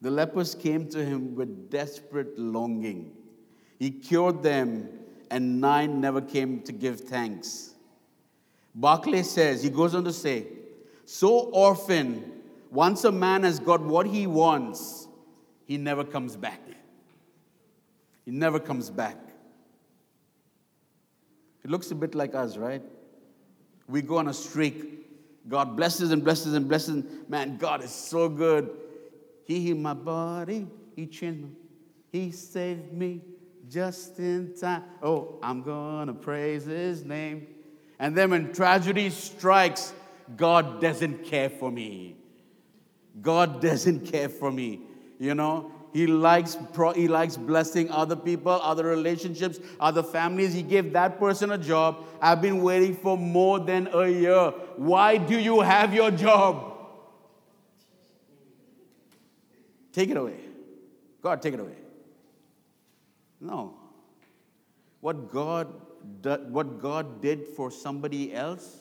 The 0.00 0.10
lepers 0.10 0.54
came 0.54 0.88
to 0.88 1.04
him 1.04 1.34
with 1.34 1.70
desperate 1.70 2.38
longing. 2.38 3.12
He 3.78 3.90
cured 3.90 4.42
them, 4.42 4.88
and 5.30 5.60
nine 5.60 6.00
never 6.00 6.20
came 6.20 6.62
to 6.62 6.72
give 6.72 7.00
thanks. 7.00 7.74
Barclay 8.74 9.22
says, 9.22 9.62
he 9.62 9.70
goes 9.70 9.94
on 9.94 10.04
to 10.04 10.12
say, 10.12 10.46
so 11.04 11.50
often, 11.52 12.32
once 12.70 13.04
a 13.04 13.12
man 13.12 13.42
has 13.42 13.58
got 13.58 13.80
what 13.80 14.06
he 14.06 14.26
wants, 14.26 15.08
he 15.66 15.76
never 15.76 16.04
comes 16.04 16.36
back. 16.36 16.60
He 18.24 18.30
never 18.30 18.58
comes 18.58 18.90
back. 18.90 19.16
It 21.64 21.70
looks 21.70 21.90
a 21.90 21.94
bit 21.94 22.14
like 22.14 22.34
us, 22.34 22.56
right? 22.56 22.82
We 23.88 24.02
go 24.02 24.18
on 24.18 24.28
a 24.28 24.34
streak. 24.34 25.09
God 25.50 25.76
blesses 25.76 26.12
and 26.12 26.22
blesses 26.22 26.54
and 26.54 26.68
blesses. 26.68 27.04
Man, 27.28 27.56
God 27.58 27.82
is 27.82 27.90
so 27.90 28.28
good. 28.28 28.70
He 29.44 29.60
healed 29.60 29.80
my 29.80 29.94
body. 29.94 30.68
He 30.94 31.06
changed 31.08 31.42
me. 31.42 31.50
He 32.12 32.30
saved 32.30 32.92
me 32.92 33.20
just 33.68 34.18
in 34.20 34.54
time. 34.54 34.84
Oh, 35.02 35.40
I'm 35.42 35.62
going 35.62 36.06
to 36.06 36.14
praise 36.14 36.66
his 36.66 37.04
name. 37.04 37.48
And 37.98 38.16
then 38.16 38.30
when 38.30 38.52
tragedy 38.52 39.10
strikes, 39.10 39.92
God 40.36 40.80
doesn't 40.80 41.24
care 41.24 41.50
for 41.50 41.70
me. 41.70 42.16
God 43.20 43.60
doesn't 43.60 44.06
care 44.06 44.28
for 44.28 44.52
me. 44.52 44.82
You 45.18 45.34
know, 45.34 45.72
he 45.92 46.06
likes, 46.06 46.56
he 46.94 47.08
likes 47.08 47.36
blessing 47.36 47.90
other 47.90 48.16
people, 48.16 48.52
other 48.52 48.84
relationships, 48.84 49.58
other 49.80 50.02
families. 50.02 50.52
He 50.54 50.62
gave 50.62 50.92
that 50.92 51.18
person 51.18 51.50
a 51.50 51.58
job. 51.58 52.04
I've 52.20 52.40
been 52.40 52.62
waiting 52.62 52.94
for 52.94 53.18
more 53.18 53.58
than 53.58 53.88
a 53.92 54.06
year. 54.06 54.50
Why 54.76 55.16
do 55.16 55.38
you 55.38 55.60
have 55.60 55.92
your 55.92 56.10
job? 56.10 56.70
Take 59.92 60.10
it 60.10 60.16
away. 60.16 60.38
God, 61.20 61.42
take 61.42 61.54
it 61.54 61.60
away. 61.60 61.76
No. 63.40 63.74
What 65.00 65.30
God, 65.30 65.68
what 66.22 66.80
God 66.80 67.20
did 67.20 67.48
for 67.56 67.70
somebody 67.70 68.32
else, 68.32 68.78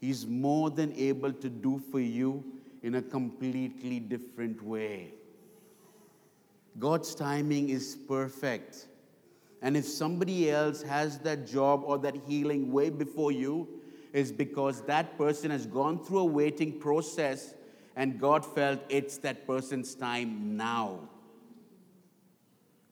He's 0.00 0.26
more 0.26 0.70
than 0.70 0.92
able 0.92 1.32
to 1.32 1.48
do 1.48 1.82
for 1.90 2.00
you 2.00 2.44
in 2.82 2.94
a 2.94 3.02
completely 3.02 3.98
different 3.98 4.62
way. 4.62 5.15
God's 6.78 7.14
timing 7.14 7.70
is 7.70 7.96
perfect. 8.08 8.86
And 9.62 9.76
if 9.76 9.86
somebody 9.86 10.50
else 10.50 10.82
has 10.82 11.18
that 11.20 11.46
job 11.46 11.82
or 11.84 11.98
that 11.98 12.16
healing 12.26 12.70
way 12.72 12.90
before 12.90 13.32
you, 13.32 13.68
it's 14.12 14.30
because 14.30 14.82
that 14.82 15.16
person 15.18 15.50
has 15.50 15.66
gone 15.66 16.04
through 16.04 16.18
a 16.20 16.24
waiting 16.24 16.78
process 16.78 17.54
and 17.96 18.20
God 18.20 18.44
felt 18.44 18.80
it's 18.88 19.18
that 19.18 19.46
person's 19.46 19.94
time 19.94 20.56
now. 20.56 21.00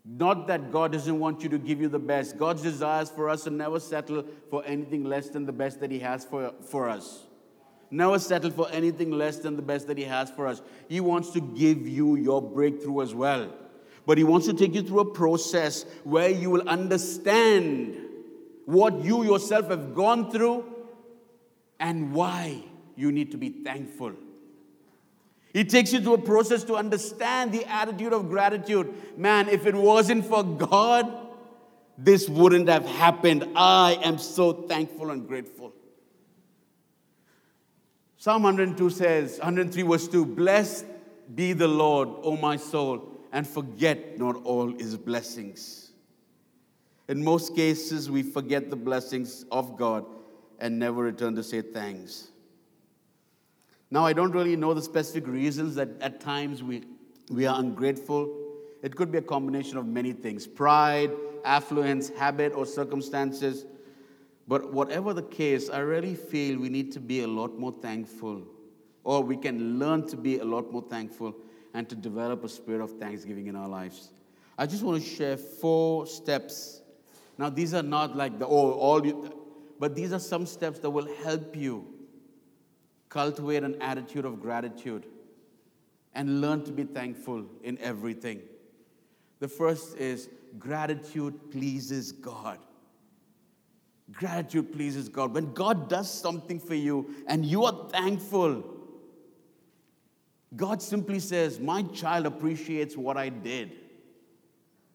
Not 0.04 0.46
that 0.48 0.70
God 0.70 0.92
doesn't 0.92 1.18
want 1.18 1.42
you 1.42 1.48
to 1.50 1.58
give 1.58 1.80
you 1.80 1.88
the 1.88 1.98
best. 1.98 2.38
God's 2.38 2.62
desires 2.62 3.10
for 3.10 3.28
us 3.30 3.44
to 3.44 3.50
never 3.50 3.80
settle 3.80 4.24
for 4.50 4.62
anything 4.66 5.04
less 5.04 5.28
than 5.30 5.46
the 5.46 5.52
best 5.52 5.80
that 5.80 5.90
He 5.90 5.98
has 6.00 6.24
for, 6.24 6.52
for 6.60 6.88
us. 6.88 7.24
Never 7.90 8.18
settle 8.18 8.50
for 8.50 8.68
anything 8.70 9.10
less 9.10 9.38
than 9.38 9.56
the 9.56 9.62
best 9.62 9.86
that 9.86 9.96
He 9.96 10.04
has 10.04 10.30
for 10.30 10.46
us. 10.46 10.60
He 10.88 11.00
wants 11.00 11.30
to 11.30 11.40
give 11.40 11.86
you 11.86 12.16
your 12.16 12.42
breakthrough 12.42 13.02
as 13.02 13.14
well. 13.14 13.50
But 14.06 14.18
He 14.18 14.25
wants 14.25 14.46
to 14.46 14.52
take 14.52 14.75
you 14.75 14.82
through 14.82 15.00
a 15.00 15.11
process 15.12 15.84
where 16.04 16.28
you 16.28 16.50
will 16.50 16.68
understand 16.68 17.96
what 18.66 19.04
you 19.04 19.25
yourself 19.25 19.68
have 19.68 19.94
gone 19.94 20.30
through 20.30 20.64
and 21.80 22.12
why 22.12 22.62
you 22.96 23.12
need 23.12 23.30
to 23.32 23.37
be 23.37 23.50
thankful. 23.50 24.12
He 25.52 25.64
takes 25.64 25.92
you 25.92 26.00
through 26.00 26.14
a 26.14 26.23
process 26.23 26.64
to 26.64 26.75
understand 26.75 27.52
the 27.52 27.64
attitude 27.66 28.12
of 28.12 28.28
gratitude. 28.28 28.92
Man, 29.16 29.49
if 29.49 29.66
it 29.66 29.75
wasn't 29.75 30.26
for 30.26 30.42
God, 30.42 31.25
this 31.96 32.28
wouldn't 32.28 32.68
have 32.68 32.84
happened. 32.84 33.49
I 33.54 33.99
am 34.02 34.18
so 34.18 34.52
thankful 34.52 35.11
and 35.11 35.28
grateful. 35.28 35.73
Psalm 38.16 38.42
102 38.42 38.90
says, 38.90 39.38
103 39.38 39.82
verse 39.82 40.08
2 40.08 40.26
Blessed 40.26 40.87
be 41.34 41.52
the 41.52 41.68
Lord, 41.68 42.08
O 42.23 42.37
my 42.37 42.56
soul, 42.56 43.13
and 43.34 43.44
forget 43.44 44.16
not 44.16 44.36
all 44.44 44.72
his 44.72 44.96
blessings. 44.96 45.90
In 47.08 47.22
most 47.22 47.54
cases, 47.56 48.08
we 48.08 48.22
forget 48.22 48.70
the 48.70 48.76
blessings 48.76 49.44
of 49.50 49.76
God 49.76 50.06
and 50.60 50.78
never 50.78 51.02
return 51.02 51.34
to 51.34 51.42
say 51.42 51.60
thanks. 51.60 52.28
Now, 53.90 54.06
I 54.06 54.12
don't 54.12 54.30
really 54.30 54.54
know 54.54 54.72
the 54.72 54.80
specific 54.80 55.26
reasons 55.26 55.74
that 55.74 55.88
at 56.00 56.20
times 56.20 56.62
we, 56.62 56.84
we 57.28 57.44
are 57.44 57.58
ungrateful. 57.58 58.32
It 58.82 58.94
could 58.94 59.10
be 59.10 59.18
a 59.18 59.22
combination 59.22 59.78
of 59.78 59.86
many 59.86 60.12
things 60.12 60.46
pride, 60.46 61.10
affluence, 61.44 62.10
habit, 62.10 62.52
or 62.54 62.64
circumstances. 62.64 63.66
But 64.46 64.72
whatever 64.72 65.12
the 65.12 65.22
case, 65.22 65.70
I 65.70 65.80
really 65.80 66.14
feel 66.14 66.60
we 66.60 66.68
need 66.68 66.92
to 66.92 67.00
be 67.00 67.22
a 67.22 67.28
lot 67.28 67.58
more 67.58 67.74
thankful, 67.82 68.44
or 69.02 69.24
we 69.24 69.36
can 69.36 69.80
learn 69.80 70.06
to 70.06 70.16
be 70.16 70.38
a 70.38 70.44
lot 70.44 70.70
more 70.70 70.82
thankful 70.82 71.34
and 71.75 71.88
to 71.88 71.95
develop 71.95 72.45
a 72.45 72.49
spirit 72.49 72.81
of 72.81 72.99
thanksgiving 72.99 73.49
in 73.49 73.57
our 73.57 73.69
lives. 73.69 74.11
I 74.57 74.66
just 74.66 74.83
want 74.83 75.02
to 75.02 75.09
share 75.09 75.37
four 75.37 76.07
steps. 76.07 76.81
Now, 77.37 77.50
these 77.50 77.75
are 77.75 77.83
not 77.83 78.16
like 78.16 78.38
the 78.38 78.47
oh, 78.47 78.73
all 78.73 79.04
you, 79.04 79.45
but 79.78 79.95
these 79.95 80.12
are 80.12 80.21
some 80.21 80.47
steps 80.47 80.78
that 80.78 80.90
will 80.90 81.09
help 81.25 81.57
you 81.57 81.95
cultivate 83.14 83.62
an 83.62 83.81
attitude 83.81 84.25
of 84.25 84.40
gratitude, 84.40 85.07
and 86.16 86.40
learn 86.40 86.64
to 86.64 86.73
be 86.73 86.83
thankful 86.83 87.45
in 87.62 87.78
everything. 87.78 88.40
The 89.38 89.47
first 89.47 89.97
is 89.99 90.28
gratitude 90.59 91.52
pleases 91.52 92.11
God. 92.11 92.59
Gratitude 94.12 94.73
pleases 94.73 95.09
God. 95.09 95.33
When 95.33 95.52
God 95.52 95.88
does 95.88 96.12
something 96.12 96.59
for 96.59 96.75
you 96.75 97.14
and 97.28 97.45
you 97.45 97.64
are 97.64 97.88
thankful, 97.88 98.64
God 100.56 100.82
simply 100.82 101.20
says, 101.20 101.58
My 101.58 101.82
child 101.82 102.26
appreciates 102.26 102.96
what 102.96 103.16
I 103.16 103.28
did. 103.28 103.73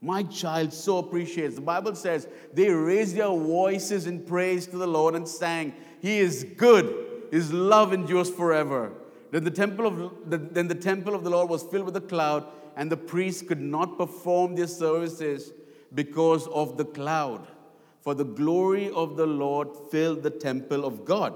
My 0.02 0.24
child 0.24 0.74
so 0.74 0.98
appreciates. 0.98 1.56
The 1.56 1.62
Bible 1.62 1.96
says 1.96 2.28
they 2.54 2.70
raised 2.70 3.16
their 3.16 3.28
voices 3.28 4.08
in 4.08 4.24
praise 4.24 4.66
to 4.68 4.78
the 4.78 4.88
Lord 4.88 5.16
and 5.16 5.28
sang, 5.28 5.74
He 6.02 6.20
is 6.20 6.46
good 6.58 7.08
his 7.32 7.54
love 7.54 7.94
endures 7.94 8.30
forever. 8.30 8.92
Then 9.32 9.44
the 9.44 9.52
temple 9.52 9.86
of 9.86 10.30
the, 10.30 10.38
then 10.38 10.68
the 10.68 10.76
temple 10.76 11.14
of 11.14 11.24
the 11.24 11.30
Lord 11.30 11.50
was 11.50 11.64
filled 11.64 11.86
with 11.86 11.96
a 11.96 12.02
cloud, 12.02 12.46
and 12.76 12.92
the 12.92 12.98
priests 12.98 13.42
could 13.42 13.62
not 13.62 13.98
perform 13.98 14.56
their 14.56 14.68
services 14.68 15.52
because 15.94 16.48
of 16.48 16.78
the 16.78 16.86
cloud. 16.86 17.48
For 18.02 18.14
the 18.14 18.26
glory 18.26 18.90
of 18.90 19.18
the 19.18 19.28
Lord 19.28 19.70
filled 19.92 20.24
the 20.24 20.30
temple 20.30 20.86
of 20.86 21.06
God. 21.06 21.34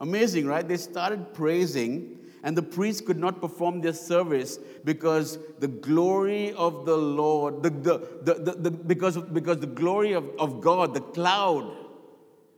Amazing, 0.00 0.46
right? 0.46 0.66
They 0.66 0.76
started 0.76 1.32
praising, 1.32 2.18
and 2.42 2.56
the 2.56 2.62
priests 2.62 3.00
could 3.00 3.18
not 3.18 3.40
perform 3.40 3.80
their 3.80 3.92
service 3.92 4.58
because 4.84 5.38
the 5.60 5.68
glory 5.68 6.52
of 6.54 6.84
the 6.84 6.96
Lord, 6.96 7.62
the, 7.62 7.70
the, 7.70 7.98
the, 8.22 8.52
the, 8.52 8.70
because, 8.70 9.16
because 9.16 9.58
the 9.58 9.66
glory 9.66 10.12
of, 10.12 10.28
of 10.38 10.60
God, 10.60 10.94
the 10.94 11.00
cloud, 11.00 11.76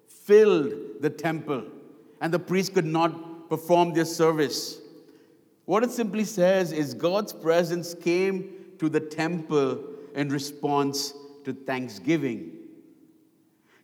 filled 0.09 0.73
the 1.01 1.11
temple 1.11 1.65
and 2.21 2.33
the 2.33 2.39
priests 2.39 2.75
could 2.75 2.87
not 2.87 3.51
perform 3.51 3.93
their 3.93 4.07
service. 4.07 4.81
What 5.67 5.83
it 5.83 5.91
simply 5.91 6.25
says 6.25 6.73
is 6.73 6.95
God's 6.95 7.33
presence 7.33 7.95
came 7.95 8.55
to 8.79 8.89
the 8.89 9.01
temple 9.01 9.85
in 10.15 10.31
response 10.31 11.13
to 11.45 11.53
thanksgiving. 11.53 12.53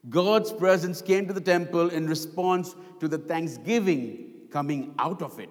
God's 0.09 0.51
presence 0.51 1.01
came 1.01 1.27
to 1.27 1.33
the 1.33 1.41
temple 1.41 1.89
in 1.89 2.07
response 2.07 2.75
to 2.99 3.07
the 3.07 3.19
thanksgiving 3.19 4.31
coming 4.49 4.95
out 4.97 5.21
of 5.21 5.39
it. 5.39 5.49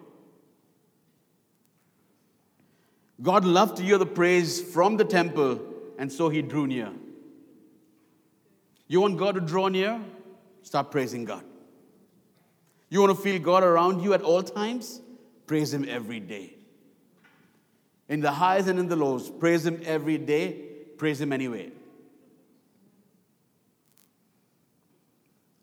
God 3.22 3.44
loved 3.44 3.76
to 3.76 3.82
hear 3.82 3.98
the 3.98 4.06
praise 4.06 4.60
from 4.60 4.96
the 4.96 5.04
temple, 5.04 5.60
and 5.98 6.10
so 6.10 6.28
he 6.28 6.42
drew 6.42 6.66
near. 6.66 6.90
You 8.88 9.00
want 9.00 9.18
God 9.18 9.34
to 9.36 9.40
draw 9.40 9.68
near? 9.68 10.00
Start 10.62 10.90
praising 10.90 11.24
God. 11.24 11.44
You 12.88 13.00
want 13.00 13.16
to 13.16 13.22
feel 13.22 13.40
God 13.40 13.62
around 13.62 14.02
you 14.02 14.14
at 14.14 14.22
all 14.22 14.42
times? 14.42 15.00
Praise 15.46 15.72
Him 15.72 15.86
every 15.88 16.20
day. 16.20 16.54
In 18.08 18.20
the 18.20 18.32
highs 18.32 18.66
and 18.66 18.78
in 18.78 18.88
the 18.88 18.96
lows, 18.96 19.30
praise 19.30 19.64
Him 19.64 19.80
every 19.84 20.18
day, 20.18 20.64
praise 20.96 21.20
Him 21.20 21.32
anyway. 21.32 21.70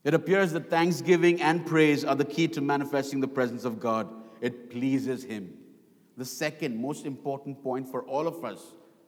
It 0.05 0.13
appears 0.13 0.53
that 0.53 0.69
thanksgiving 0.69 1.41
and 1.41 1.65
praise 1.65 2.05
are 2.05 2.15
the 2.15 2.23
key 2.23 2.47
to 2.49 2.61
manifesting 2.61 3.19
the 3.19 3.27
presence 3.27 3.65
of 3.65 3.79
God. 3.79 4.07
It 4.39 4.69
pleases 4.69 5.25
Him. 5.25 5.56
The 6.17 6.25
second 6.25 6.81
most 6.81 7.05
important 7.05 7.61
point 7.63 7.87
for 7.87 8.03
all 8.03 8.27
of 8.27 8.43
us, 8.43 8.59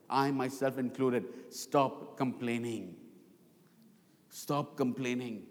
I 0.08 0.30
myself 0.30 0.78
included, 0.78 1.24
stop 1.50 2.16
complaining. 2.16 2.94
Stop 4.28 4.76
complaining. 4.76 5.42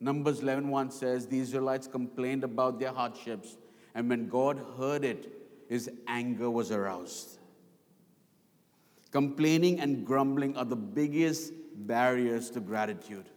Numbers 0.00 0.40
11:1 0.40 0.90
says 0.90 1.26
the 1.26 1.38
Israelites 1.38 1.86
complained 1.86 2.42
about 2.42 2.80
their 2.80 2.92
hardships, 2.92 3.58
and 3.94 4.08
when 4.08 4.28
God 4.28 4.58
heard 4.78 5.04
it, 5.04 5.30
his 5.68 5.90
anger 6.08 6.50
was 6.50 6.72
aroused. 6.72 7.38
Complaining 9.10 9.78
and 9.78 10.06
grumbling 10.06 10.56
are 10.56 10.64
the 10.64 10.76
biggest 10.76 11.52
barriers 11.74 12.50
to 12.50 12.60
gratitude. 12.60 13.28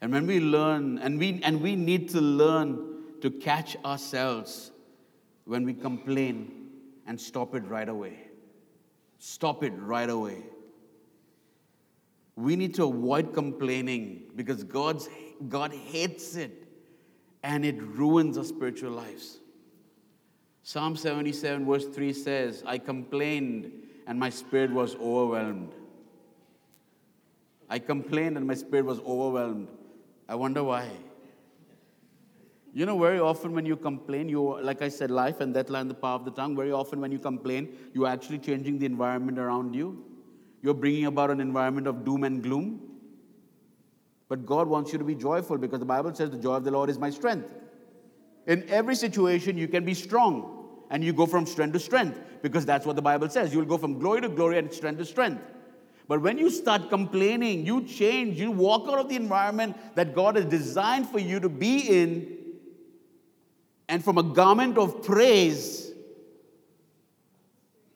And 0.00 0.12
when 0.12 0.26
we 0.26 0.40
learn, 0.40 0.98
and 0.98 1.18
we, 1.18 1.40
and 1.42 1.62
we 1.62 1.76
need 1.76 2.08
to 2.10 2.20
learn 2.20 3.20
to 3.20 3.30
catch 3.30 3.76
ourselves 3.84 4.72
when 5.44 5.64
we 5.64 5.74
complain 5.74 6.70
and 7.06 7.20
stop 7.20 7.54
it 7.54 7.66
right 7.66 7.88
away. 7.88 8.18
Stop 9.18 9.62
it 9.62 9.72
right 9.76 10.08
away. 10.08 10.42
We 12.36 12.56
need 12.56 12.74
to 12.74 12.84
avoid 12.84 13.32
complaining 13.32 14.24
because 14.34 14.64
God's, 14.64 15.08
God 15.48 15.72
hates 15.72 16.34
it 16.34 16.66
and 17.42 17.64
it 17.64 17.80
ruins 17.80 18.38
our 18.38 18.44
spiritual 18.44 18.90
lives. 18.90 19.38
Psalm 20.62 20.96
77, 20.96 21.66
verse 21.66 21.86
3 21.86 22.12
says, 22.12 22.62
I 22.66 22.78
complained 22.78 23.70
and 24.06 24.18
my 24.18 24.30
spirit 24.30 24.70
was 24.70 24.94
overwhelmed. 24.96 25.74
I 27.68 27.78
complained 27.78 28.36
and 28.36 28.46
my 28.46 28.54
spirit 28.54 28.86
was 28.86 28.98
overwhelmed. 29.00 29.68
I 30.28 30.34
wonder 30.34 30.64
why. 30.64 30.90
You 32.76 32.86
know, 32.86 32.98
very 32.98 33.20
often 33.20 33.52
when 33.52 33.64
you 33.64 33.76
complain, 33.76 34.28
you, 34.28 34.60
like 34.60 34.82
I 34.82 34.88
said, 34.88 35.08
life 35.08 35.40
and 35.40 35.54
death 35.54 35.70
lie 35.70 35.80
in 35.80 35.86
the 35.86 35.94
power 35.94 36.16
of 36.16 36.24
the 36.24 36.32
tongue. 36.32 36.56
Very 36.56 36.72
often 36.72 37.00
when 37.00 37.12
you 37.12 37.20
complain, 37.20 37.68
you're 37.94 38.08
actually 38.08 38.38
changing 38.38 38.80
the 38.80 38.86
environment 38.86 39.38
around 39.38 39.74
you. 39.74 40.04
You're 40.60 40.74
bringing 40.74 41.06
about 41.06 41.30
an 41.30 41.40
environment 41.40 41.86
of 41.86 42.04
doom 42.04 42.24
and 42.24 42.42
gloom. 42.42 42.80
But 44.28 44.44
God 44.44 44.66
wants 44.66 44.92
you 44.92 44.98
to 44.98 45.04
be 45.04 45.14
joyful 45.14 45.56
because 45.56 45.78
the 45.78 45.84
Bible 45.84 46.12
says 46.16 46.30
the 46.30 46.38
joy 46.38 46.54
of 46.54 46.64
the 46.64 46.72
Lord 46.72 46.90
is 46.90 46.98
my 46.98 47.10
strength. 47.10 47.48
In 48.48 48.68
every 48.68 48.96
situation, 48.96 49.56
you 49.56 49.68
can 49.68 49.84
be 49.84 49.94
strong 49.94 50.82
and 50.90 51.04
you 51.04 51.12
go 51.12 51.26
from 51.26 51.46
strength 51.46 51.74
to 51.74 51.78
strength 51.78 52.18
because 52.42 52.66
that's 52.66 52.84
what 52.84 52.96
the 52.96 53.02
Bible 53.02 53.28
says. 53.28 53.54
You'll 53.54 53.66
go 53.66 53.78
from 53.78 54.00
glory 54.00 54.22
to 54.22 54.28
glory 54.28 54.58
and 54.58 54.72
strength 54.72 54.98
to 54.98 55.04
strength. 55.04 55.42
But 56.08 56.20
when 56.20 56.38
you 56.38 56.50
start 56.50 56.90
complaining, 56.90 57.64
you 57.64 57.84
change, 57.84 58.40
you 58.40 58.50
walk 58.50 58.88
out 58.88 58.98
of 58.98 59.08
the 59.08 59.16
environment 59.16 59.76
that 59.94 60.14
God 60.14 60.34
has 60.36 60.44
designed 60.44 61.08
for 61.08 61.20
you 61.20 61.38
to 61.38 61.48
be 61.48 62.02
in, 62.02 62.43
and 63.88 64.02
from 64.02 64.18
a 64.18 64.22
garment 64.22 64.78
of 64.78 65.02
praise, 65.02 65.92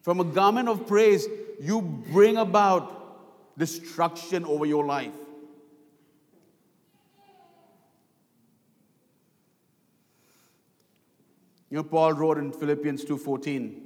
from 0.02 0.21
a 0.21 0.25
garment 0.25 0.68
of 0.68 0.87
praise, 0.87 1.26
you 1.61 1.83
bring 1.83 2.37
about 2.37 3.59
destruction 3.59 4.45
over 4.45 4.64
your 4.64 4.85
life. 4.85 5.12
You 11.71 11.76
know, 11.76 11.83
Paul 11.83 12.14
wrote 12.14 12.38
in 12.38 12.52
Philippians 12.52 13.04
2:14, 13.04 13.83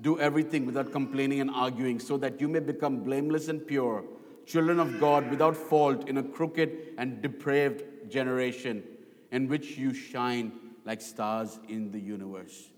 do 0.00 0.18
everything 0.18 0.66
without 0.66 0.90
complaining 0.90 1.40
and 1.40 1.50
arguing, 1.50 2.00
so 2.00 2.16
that 2.16 2.40
you 2.40 2.48
may 2.48 2.58
become 2.58 3.04
blameless 3.04 3.48
and 3.48 3.64
pure, 3.64 4.02
children 4.46 4.80
of 4.80 4.98
God 4.98 5.30
without 5.30 5.56
fault 5.56 6.08
in 6.08 6.16
a 6.16 6.22
crooked 6.22 6.94
and 6.98 7.22
depraved 7.22 8.10
generation, 8.10 8.82
in 9.30 9.46
which 9.46 9.78
you 9.78 9.92
shine 9.92 10.52
like 10.84 11.00
stars 11.00 11.58
in 11.68 11.90
the 11.90 12.00
universe. 12.00 12.68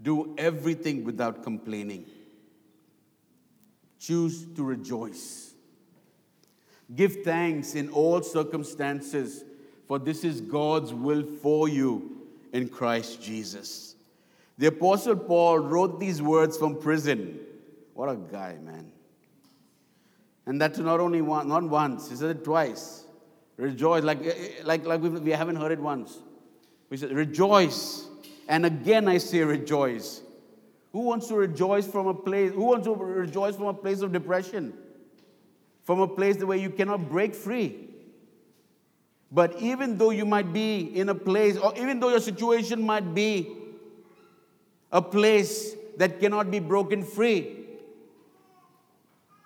Do 0.00 0.34
everything 0.38 1.04
without 1.04 1.42
complaining. 1.42 2.06
Choose 3.98 4.46
to 4.54 4.62
rejoice. 4.62 5.52
Give 6.94 7.22
thanks 7.24 7.74
in 7.74 7.90
all 7.90 8.22
circumstances, 8.22 9.44
for 9.86 9.98
this 9.98 10.24
is 10.24 10.40
God's 10.40 10.94
will 10.94 11.22
for 11.22 11.68
you 11.68 12.18
in 12.52 12.68
Christ 12.68 13.20
Jesus. 13.22 13.96
The 14.56 14.66
Apostle 14.66 15.16
Paul 15.16 15.58
wrote 15.58 16.00
these 16.00 16.22
words 16.22 16.56
from 16.56 16.80
prison. 16.80 17.40
What 17.94 18.08
a 18.08 18.16
guy, 18.16 18.56
man. 18.62 18.90
And 20.46 20.60
that 20.62 20.78
not 20.78 20.98
only 20.98 21.20
one, 21.20 21.48
not 21.48 21.64
once, 21.64 22.08
he 22.08 22.16
said 22.16 22.36
it 22.36 22.44
twice. 22.44 23.04
Rejoice, 23.56 24.02
like, 24.02 24.20
like, 24.64 24.86
like 24.86 25.02
we 25.02 25.30
haven't 25.30 25.56
heard 25.56 25.72
it 25.72 25.80
once. 25.80 26.18
We 26.90 26.96
said, 26.96 27.12
rejoice. 27.12 28.06
And 28.48 28.64
again 28.64 29.08
I 29.08 29.18
say 29.18 29.42
rejoice. 29.42 30.22
Who 30.92 31.00
wants 31.00 31.28
to 31.28 31.34
rejoice 31.34 31.86
from 31.86 32.06
a 32.06 32.14
place? 32.14 32.52
Who 32.52 32.64
wants 32.64 32.86
to 32.86 32.94
rejoice 32.94 33.56
from 33.56 33.66
a 33.66 33.74
place 33.74 34.00
of 34.00 34.12
depression? 34.12 34.72
From 35.84 36.00
a 36.00 36.08
place 36.08 36.42
where 36.42 36.56
you 36.56 36.70
cannot 36.70 37.08
break 37.08 37.34
free. 37.34 37.88
But 39.30 39.60
even 39.60 39.98
though 39.98 40.10
you 40.10 40.24
might 40.24 40.52
be 40.52 40.80
in 40.80 41.10
a 41.10 41.14
place, 41.14 41.58
or 41.58 41.76
even 41.76 42.00
though 42.00 42.08
your 42.08 42.20
situation 42.20 42.82
might 42.82 43.14
be 43.14 43.54
a 44.90 45.02
place 45.02 45.74
that 45.98 46.20
cannot 46.20 46.50
be 46.50 46.58
broken 46.58 47.04
free. 47.04 47.66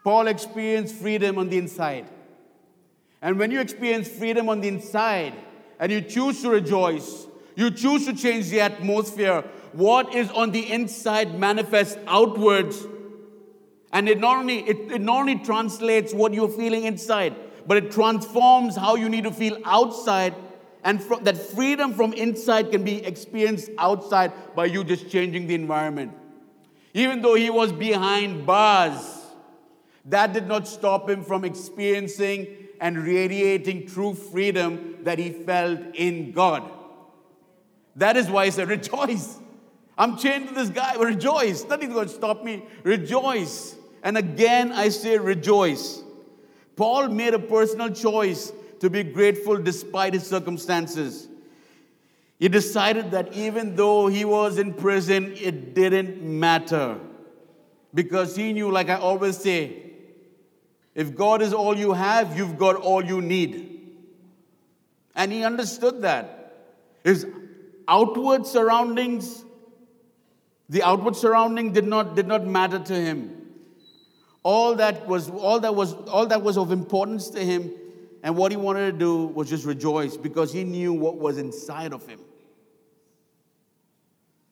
Paul 0.05 0.28
experienced 0.28 0.94
freedom 0.94 1.38
on 1.38 1.48
the 1.48 1.59
inside. 1.59 2.07
And 3.20 3.38
when 3.38 3.50
you 3.50 3.61
experience 3.61 4.09
freedom 4.09 4.48
on 4.48 4.61
the 4.61 4.68
inside 4.68 5.35
and 5.78 5.90
you 5.90 6.00
choose 6.00 6.42
to 6.42 6.50
rejoice, 6.50 7.26
you 7.57 7.71
choose 7.71 8.07
to 8.07 8.15
change 8.15 8.51
the 8.51 8.61
atmosphere, 8.61 9.43
what 9.73 10.15
is 10.15 10.31
on 10.31 10.53
the 10.53 10.71
inside 10.71 11.38
manifests 11.38 11.99
outwards. 12.07 12.87
And 13.93 14.09
it 14.09 14.21
not 14.21 14.38
only, 14.38 14.61
it, 14.61 14.93
it 14.93 15.01
not 15.01 15.21
only 15.21 15.38
translates 15.38 16.15
what 16.15 16.33
you're 16.33 16.49
feeling 16.49 16.85
inside, 16.85 17.35
but 17.67 17.77
it 17.77 17.91
transforms 17.91 18.77
how 18.77 18.97
you 18.97 19.09
need 19.09 19.25
to 19.25 19.31
feel 19.31 19.59
outside 19.65 20.35
and 20.85 21.01
that 21.23 21.37
freedom 21.37 21.95
from 21.95 22.12
inside 22.12 22.71
can 22.71 22.83
be 22.83 23.05
experienced 23.05 23.71
outside 23.79 24.33
by 24.57 24.65
you 24.65 24.83
just 24.83 25.09
changing 25.09 25.47
the 25.47 25.55
environment. 25.55 26.12
Even 26.93 27.23
though 27.23 27.35
he 27.35 27.51
was 27.51 27.73
behind 27.73 28.45
bars, 28.45 29.21
that 30.07 30.33
did 30.33 30.49
not 30.49 30.67
stop 30.67 31.09
him 31.09 31.23
from 31.23 31.45
experiencing 31.45 32.49
and 32.81 32.99
radiating 32.99 33.87
true 33.87 34.12
freedom 34.12 34.97
that 35.03 35.19
he 35.19 35.31
felt 35.31 35.79
in 35.95 36.33
God. 36.33 36.69
That 37.96 38.16
is 38.16 38.31
why 38.31 38.44
I 38.44 38.50
said, 38.50 38.68
Rejoice. 38.68 39.38
I'm 39.98 40.16
chained 40.16 40.48
to 40.48 40.55
this 40.55 40.70
guy, 40.70 40.94
rejoice. 40.94 41.64
Nothing's 41.64 41.92
going 41.92 42.09
to 42.09 42.14
stop 42.14 42.42
me. 42.42 42.64
Rejoice. 42.83 43.76
And 44.02 44.16
again, 44.16 44.72
I 44.72 44.88
say, 44.88 45.18
Rejoice. 45.18 46.02
Paul 46.76 47.09
made 47.09 47.35
a 47.35 47.38
personal 47.38 47.90
choice 47.90 48.52
to 48.81 48.90
be 48.90 49.02
grateful 49.02 49.59
despite 49.59 50.14
his 50.14 50.26
circumstances. 50.26 51.28
He 52.38 52.48
decided 52.48 53.12
that 53.12 53.35
even 53.35 53.76
though 53.76 54.09
he 54.09 54.24
was 54.24 54.59
in 54.59 54.74
prison, 54.74 55.35
it 55.37 55.74
didn't 55.74 56.20
matter. 56.22 56.98
Because 57.94 58.35
he 58.35 58.52
knew, 58.52 58.70
like 58.70 58.88
I 58.88 58.96
always 58.96 59.37
say, 59.37 59.92
if 60.94 61.14
God 61.14 61.42
is 61.42 61.52
all 61.52 61.76
you 61.76 61.92
have, 61.92 62.37
you've 62.37 62.59
got 62.59 62.76
all 62.76 63.05
you 63.05 63.20
need. 63.20 63.81
And 65.14 65.31
he 65.31 65.44
understood 65.44 66.02
that. 66.02 66.57
His 67.05 67.26
outward 67.88 68.47
surroundings, 68.47 69.45
the 70.68 70.83
outward 70.83 71.16
surrounding 71.16 71.73
did 71.73 71.87
not, 71.87 72.14
did 72.16 72.27
not 72.27 72.47
matter 72.47 72.79
to 72.79 72.95
him. 72.95 73.38
All 74.42 74.75
that 74.77 75.07
was 75.07 75.31
all 75.31 75.61
that 75.61 75.75
was 75.75 75.92
all 75.92 76.27
that 76.27 76.42
was 76.42 76.59
of 76.59 76.73
importance 76.73 77.29
to 77.31 77.45
him 77.45 77.71
and 78.23 78.37
what 78.37 78.53
he 78.53 78.57
wanted 78.57 78.92
to 78.92 78.99
do 78.99 79.27
was 79.27 79.49
just 79.49 79.64
rejoice 79.64 80.16
because 80.16 80.53
he 80.53 80.62
knew 80.62 80.92
what 80.92 81.16
was 81.16 81.38
inside 81.38 81.92
of 81.92 82.07
him. 82.07 82.21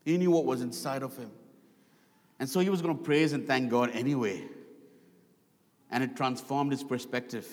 He 0.04 0.16
knew 0.18 0.30
what 0.30 0.44
was 0.44 0.60
inside 0.60 1.02
of 1.02 1.16
him. 1.16 1.30
And 2.40 2.48
so 2.48 2.58
he 2.60 2.68
was 2.68 2.82
going 2.82 2.96
to 2.96 3.02
praise 3.02 3.32
and 3.32 3.46
thank 3.46 3.70
God 3.70 3.90
anyway. 3.92 4.44
And 5.90 6.02
it 6.02 6.16
transformed 6.16 6.72
his 6.72 6.82
perspective. 6.82 7.46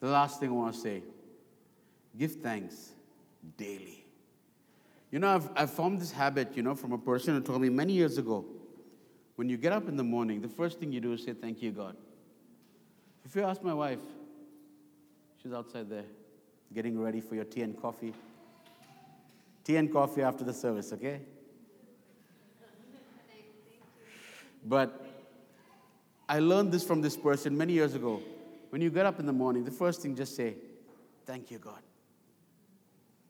The 0.00 0.08
last 0.08 0.40
thing 0.40 0.50
I 0.50 0.52
want 0.52 0.74
to 0.74 0.80
say 0.80 1.02
give 2.18 2.32
thanks 2.36 2.92
daily. 3.56 4.04
You 5.10 5.18
know, 5.18 5.34
I've, 5.34 5.48
I've 5.54 5.70
formed 5.70 6.00
this 6.00 6.10
habit, 6.10 6.56
you 6.56 6.62
know, 6.62 6.74
from 6.74 6.92
a 6.92 6.98
person 6.98 7.34
who 7.34 7.40
told 7.40 7.60
me 7.60 7.68
many 7.68 7.92
years 7.92 8.18
ago 8.18 8.44
when 9.36 9.48
you 9.50 9.56
get 9.56 9.72
up 9.72 9.88
in 9.88 9.96
the 9.96 10.02
morning, 10.02 10.40
the 10.40 10.48
first 10.48 10.80
thing 10.80 10.92
you 10.92 11.00
do 11.00 11.12
is 11.12 11.22
say, 11.22 11.34
Thank 11.34 11.62
you, 11.62 11.70
God. 11.70 11.96
If 13.24 13.36
you 13.36 13.42
ask 13.42 13.62
my 13.62 13.74
wife, 13.74 14.00
she's 15.42 15.52
outside 15.52 15.90
there 15.90 16.04
getting 16.74 16.98
ready 17.00 17.20
for 17.20 17.34
your 17.34 17.44
tea 17.44 17.62
and 17.62 17.80
coffee. 17.80 18.12
Tea 19.62 19.76
and 19.76 19.92
coffee 19.92 20.22
after 20.22 20.44
the 20.44 20.52
service, 20.52 20.92
okay? 20.92 21.20
But 24.64 25.04
I 26.28 26.40
learned 26.40 26.72
this 26.72 26.84
from 26.84 27.02
this 27.02 27.16
person 27.16 27.56
many 27.56 27.72
years 27.72 27.94
ago. 27.94 28.20
When 28.76 28.82
you 28.82 28.90
get 28.90 29.06
up 29.06 29.18
in 29.18 29.24
the 29.24 29.32
morning, 29.32 29.64
the 29.64 29.70
first 29.70 30.02
thing 30.02 30.14
just 30.14 30.36
say, 30.36 30.54
Thank 31.24 31.50
you, 31.50 31.56
God. 31.56 31.80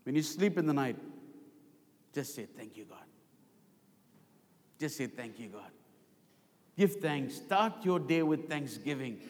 When 0.02 0.16
you 0.16 0.22
sleep 0.22 0.58
in 0.58 0.66
the 0.66 0.72
night, 0.72 0.96
just 2.12 2.34
say, 2.34 2.46
Thank 2.46 2.76
you, 2.76 2.84
God. 2.84 3.04
Just 4.80 4.96
say, 4.96 5.06
Thank 5.06 5.38
you, 5.38 5.46
God. 5.50 5.70
Give 6.76 6.92
thanks. 6.96 7.36
Start 7.36 7.74
your 7.84 8.00
day 8.00 8.24
with 8.24 8.48
thanksgiving. 8.48 9.20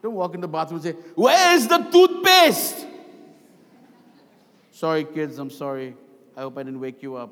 Don't 0.00 0.14
walk 0.14 0.36
in 0.36 0.40
the 0.40 0.46
bathroom 0.46 0.80
and 0.84 0.84
say, 0.84 1.02
Where's 1.16 1.66
the 1.66 1.78
toothpaste? 1.78 2.86
sorry, 4.70 5.02
kids, 5.02 5.36
I'm 5.36 5.50
sorry. 5.50 5.96
I 6.36 6.42
hope 6.42 6.58
I 6.58 6.62
didn't 6.62 6.78
wake 6.78 7.02
you 7.02 7.16
up. 7.16 7.30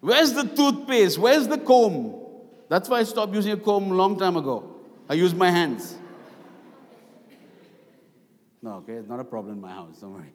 Where's 0.00 0.32
the 0.32 0.44
toothpaste? 0.44 1.18
Where's 1.18 1.48
the 1.48 1.58
comb? 1.58 2.18
That's 2.70 2.88
why 2.88 3.00
I 3.00 3.02
stopped 3.02 3.34
using 3.34 3.52
a 3.52 3.58
comb 3.58 3.90
a 3.90 3.94
long 3.94 4.18
time 4.18 4.38
ago. 4.38 4.74
I 5.06 5.12
use 5.12 5.34
my 5.34 5.50
hands. 5.50 5.98
No, 8.62 8.74
okay, 8.74 8.94
it's 8.94 9.08
not 9.08 9.20
a 9.20 9.24
problem 9.24 9.56
in 9.56 9.60
my 9.60 9.72
house, 9.72 9.98
don't 10.00 10.14
worry. 10.14 10.32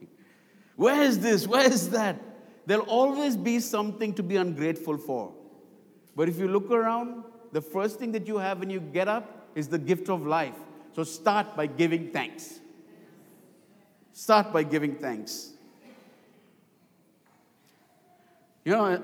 Where 0.75 1.01
is 1.01 1.19
this? 1.19 1.47
Where 1.47 1.65
is 1.65 1.89
that? 1.91 2.19
There'll 2.65 2.83
always 2.83 3.37
be 3.37 3.59
something 3.59 4.13
to 4.15 4.23
be 4.23 4.35
ungrateful 4.35 4.97
for. 4.97 5.31
But 6.15 6.27
if 6.27 6.37
you 6.37 6.47
look 6.47 6.69
around, 6.69 7.23
the 7.53 7.61
first 7.61 7.97
thing 7.97 8.11
that 8.11 8.27
you 8.27 8.37
have 8.37 8.59
when 8.59 8.69
you 8.69 8.81
get 8.81 9.07
up 9.07 9.49
is 9.55 9.69
the 9.69 9.79
gift 9.79 10.09
of 10.09 10.25
life. 10.27 10.55
So 10.93 11.03
start 11.03 11.55
by 11.55 11.67
giving 11.67 12.11
thanks. 12.11 12.59
Start 14.11 14.51
by 14.51 14.63
giving 14.63 14.95
thanks. 14.95 15.53
You 18.65 18.73
know, 18.73 19.03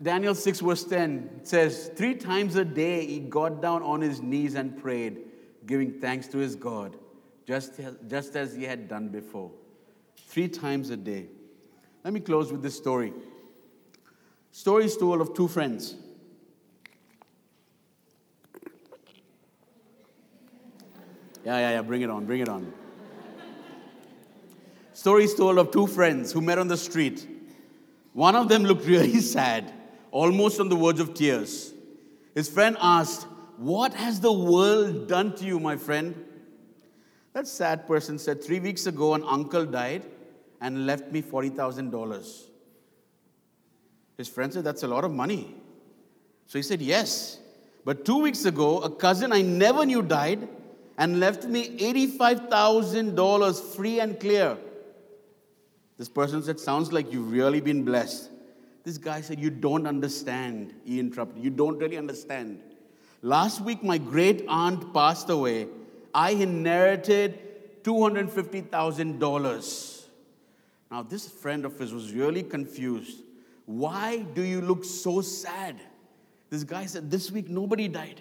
Daniel 0.00 0.34
6, 0.34 0.60
verse 0.60 0.84
10 0.84 1.40
says, 1.42 1.90
Three 1.94 2.14
times 2.14 2.56
a 2.56 2.64
day 2.64 3.06
he 3.06 3.18
got 3.18 3.60
down 3.60 3.82
on 3.82 4.00
his 4.00 4.22
knees 4.22 4.54
and 4.54 4.80
prayed, 4.80 5.18
giving 5.66 6.00
thanks 6.00 6.26
to 6.28 6.38
his 6.38 6.56
God, 6.56 6.96
just 7.46 7.80
just 8.08 8.36
as 8.36 8.54
he 8.54 8.64
had 8.64 8.88
done 8.88 9.08
before. 9.08 9.50
Three 10.26 10.48
times 10.48 10.90
a 10.90 10.96
day. 10.96 11.26
Let 12.04 12.14
me 12.14 12.20
close 12.20 12.50
with 12.50 12.62
this 12.62 12.76
story. 12.76 13.12
Story 14.50 14.84
is 14.84 14.96
told 14.96 15.20
of 15.20 15.34
two 15.34 15.48
friends. 15.48 15.96
Yeah, 21.44 21.58
yeah, 21.58 21.70
yeah, 21.72 21.82
bring 21.82 22.02
it 22.02 22.10
on, 22.10 22.24
bring 22.24 22.40
it 22.40 22.48
on. 22.48 22.72
Story 24.92 25.24
is 25.24 25.34
told 25.34 25.58
of 25.58 25.70
two 25.70 25.86
friends 25.86 26.32
who 26.32 26.40
met 26.40 26.58
on 26.58 26.68
the 26.68 26.76
street. 26.76 27.26
One 28.12 28.36
of 28.36 28.48
them 28.48 28.62
looked 28.62 28.86
really 28.86 29.20
sad, 29.20 29.72
almost 30.10 30.60
on 30.60 30.68
the 30.68 30.76
verge 30.76 31.00
of 31.00 31.14
tears. 31.14 31.72
His 32.34 32.48
friend 32.48 32.76
asked, 32.80 33.26
What 33.56 33.94
has 33.94 34.20
the 34.20 34.32
world 34.32 35.08
done 35.08 35.34
to 35.36 35.44
you, 35.44 35.58
my 35.58 35.76
friend? 35.76 36.24
That 37.32 37.46
sad 37.46 37.86
person 37.86 38.18
said, 38.18 38.42
Three 38.42 38.60
weeks 38.60 38.86
ago, 38.86 39.14
an 39.14 39.24
uncle 39.24 39.64
died 39.64 40.04
and 40.60 40.86
left 40.86 41.10
me 41.10 41.22
$40,000. 41.22 42.44
His 44.16 44.28
friend 44.28 44.52
said, 44.52 44.64
That's 44.64 44.82
a 44.82 44.88
lot 44.88 45.04
of 45.04 45.12
money. 45.12 45.54
So 46.46 46.58
he 46.58 46.62
said, 46.62 46.80
Yes. 46.80 47.38
But 47.84 48.04
two 48.04 48.18
weeks 48.18 48.44
ago, 48.44 48.80
a 48.80 48.90
cousin 48.90 49.32
I 49.32 49.42
never 49.42 49.84
knew 49.84 50.02
died 50.02 50.48
and 50.98 51.18
left 51.18 51.44
me 51.44 51.76
$85,000 51.78 53.74
free 53.74 53.98
and 53.98 54.20
clear. 54.20 54.56
This 55.98 56.08
person 56.08 56.42
said, 56.42 56.60
Sounds 56.60 56.92
like 56.92 57.12
you've 57.12 57.32
really 57.32 57.60
been 57.60 57.84
blessed. 57.84 58.28
This 58.84 58.98
guy 58.98 59.20
said, 59.20 59.40
You 59.40 59.50
don't 59.50 59.86
understand. 59.86 60.74
He 60.84 61.00
interrupted. 61.00 61.42
You 61.42 61.50
don't 61.50 61.78
really 61.78 61.96
understand. 61.96 62.60
Last 63.22 63.60
week, 63.60 63.82
my 63.82 63.98
great 63.98 64.44
aunt 64.48 64.92
passed 64.92 65.30
away. 65.30 65.68
I 66.14 66.30
inherited 66.30 67.84
$250,000. 67.84 70.04
Now, 70.90 71.02
this 71.02 71.28
friend 71.28 71.64
of 71.64 71.78
his 71.78 71.94
was 71.94 72.12
really 72.12 72.42
confused. 72.42 73.20
Why 73.64 74.18
do 74.18 74.42
you 74.42 74.60
look 74.60 74.84
so 74.84 75.22
sad? 75.22 75.80
This 76.50 76.64
guy 76.64 76.84
said, 76.84 77.10
This 77.10 77.30
week 77.30 77.48
nobody 77.48 77.88
died. 77.88 78.20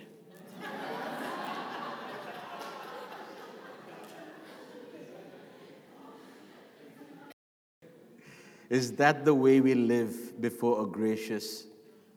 Is 8.69 8.93
that 8.93 9.25
the 9.25 9.33
way 9.33 9.59
we 9.59 9.73
live 9.73 10.39
before 10.39 10.83
a 10.83 10.85
gracious 10.85 11.65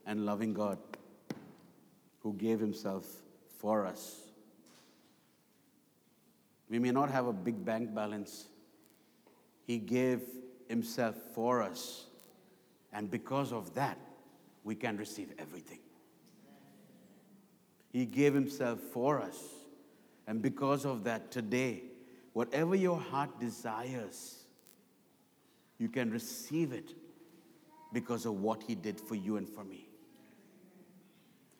and 0.06 0.24
loving 0.24 0.54
God 0.54 0.78
who 2.20 2.32
gave 2.34 2.60
himself 2.60 3.04
for 3.58 3.86
us? 3.86 4.23
We 6.74 6.80
may 6.80 6.90
not 6.90 7.08
have 7.12 7.28
a 7.28 7.32
big 7.32 7.64
bank 7.64 7.94
balance. 7.94 8.48
He 9.64 9.78
gave 9.78 10.22
himself 10.68 11.14
for 11.32 11.62
us. 11.62 12.06
And 12.92 13.08
because 13.08 13.52
of 13.52 13.72
that, 13.74 13.96
we 14.64 14.74
can 14.74 14.96
receive 14.96 15.28
everything. 15.38 15.78
He 17.92 18.06
gave 18.06 18.34
himself 18.34 18.80
for 18.80 19.20
us. 19.20 19.38
And 20.26 20.42
because 20.42 20.84
of 20.84 21.04
that, 21.04 21.30
today, 21.30 21.84
whatever 22.32 22.74
your 22.74 22.98
heart 22.98 23.38
desires, 23.38 24.42
you 25.78 25.88
can 25.88 26.10
receive 26.10 26.72
it 26.72 26.90
because 27.92 28.26
of 28.26 28.40
what 28.40 28.64
He 28.64 28.74
did 28.74 29.00
for 29.00 29.14
you 29.14 29.36
and 29.36 29.48
for 29.48 29.62
me. 29.62 29.86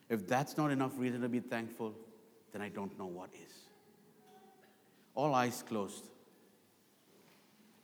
If 0.09 0.27
that's 0.27 0.57
not 0.57 0.71
enough 0.71 0.91
reason 0.97 1.21
to 1.21 1.29
be 1.29 1.39
thankful, 1.39 1.95
then 2.51 2.61
I 2.61 2.67
don't 2.67 2.99
know 2.99 3.05
what 3.05 3.29
is. 3.33 3.64
All 5.15 5.33
eyes 5.33 5.63
closed. 5.67 6.09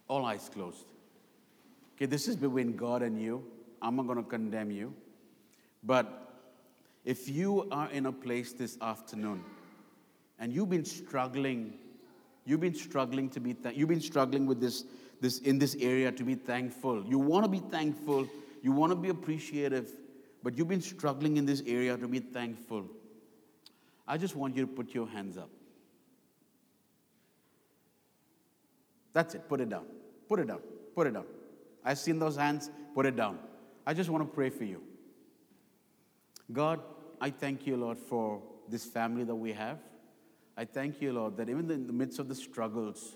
All 0.07 0.25
eyes 0.25 0.49
closed. 0.53 0.85
Okay, 1.95 2.05
this 2.05 2.27
is 2.27 2.35
between 2.35 2.75
God 2.75 3.01
and 3.01 3.19
you. 3.19 3.43
I'm 3.81 3.95
not 3.95 4.05
going 4.05 4.17
to 4.17 4.29
condemn 4.29 4.71
you. 4.71 4.93
But 5.83 6.43
if 7.05 7.27
you 7.27 7.67
are 7.71 7.89
in 7.89 8.05
a 8.05 8.11
place 8.11 8.53
this 8.53 8.77
afternoon 8.81 9.43
and 10.37 10.53
you've 10.53 10.69
been 10.69 10.85
struggling, 10.85 11.73
you've 12.45 12.59
been 12.59 12.75
struggling 12.75 13.29
to 13.29 13.39
be, 13.39 13.53
th- 13.53 13.75
you've 13.75 13.89
been 13.89 14.01
struggling 14.01 14.45
with 14.45 14.59
this 14.59 14.85
this, 15.21 15.37
in 15.39 15.59
this 15.59 15.75
area 15.79 16.11
to 16.11 16.23
be 16.23 16.35
thankful. 16.35 17.05
You 17.05 17.19
want 17.19 17.45
to 17.45 17.49
be 17.49 17.59
thankful, 17.59 18.27
you 18.61 18.71
want 18.71 18.91
to 18.91 18.95
be 18.95 19.09
appreciative, 19.09 19.89
but 20.43 20.57
you've 20.57 20.67
been 20.67 20.81
struggling 20.81 21.37
in 21.37 21.45
this 21.45 21.61
area 21.65 21.95
to 21.95 22.07
be 22.07 22.19
thankful. 22.19 22.85
I 24.07 24.17
just 24.17 24.35
want 24.35 24.55
you 24.55 24.65
to 24.65 24.71
put 24.71 24.93
your 24.93 25.07
hands 25.07 25.37
up. 25.37 25.49
That's 29.13 29.35
it. 29.35 29.47
Put 29.47 29.61
it 29.61 29.69
down. 29.69 29.85
Put 30.27 30.39
it 30.39 30.47
down. 30.47 30.59
Put 30.95 31.07
it 31.07 31.13
down. 31.13 31.25
I've 31.83 31.97
seen 31.97 32.19
those 32.19 32.35
hands. 32.35 32.69
Put 32.93 33.05
it 33.05 33.15
down. 33.15 33.39
I 33.85 33.93
just 33.93 34.09
want 34.09 34.27
to 34.27 34.33
pray 34.33 34.49
for 34.49 34.63
you. 34.63 34.81
God, 36.51 36.79
I 37.19 37.29
thank 37.29 37.65
you, 37.65 37.77
Lord, 37.77 37.97
for 37.97 38.41
this 38.69 38.85
family 38.85 39.23
that 39.23 39.35
we 39.35 39.53
have. 39.53 39.79
I 40.57 40.65
thank 40.65 41.01
you, 41.01 41.13
Lord, 41.13 41.37
that 41.37 41.49
even 41.49 41.71
in 41.71 41.87
the 41.87 41.93
midst 41.93 42.19
of 42.19 42.27
the 42.27 42.35
struggles, 42.35 43.15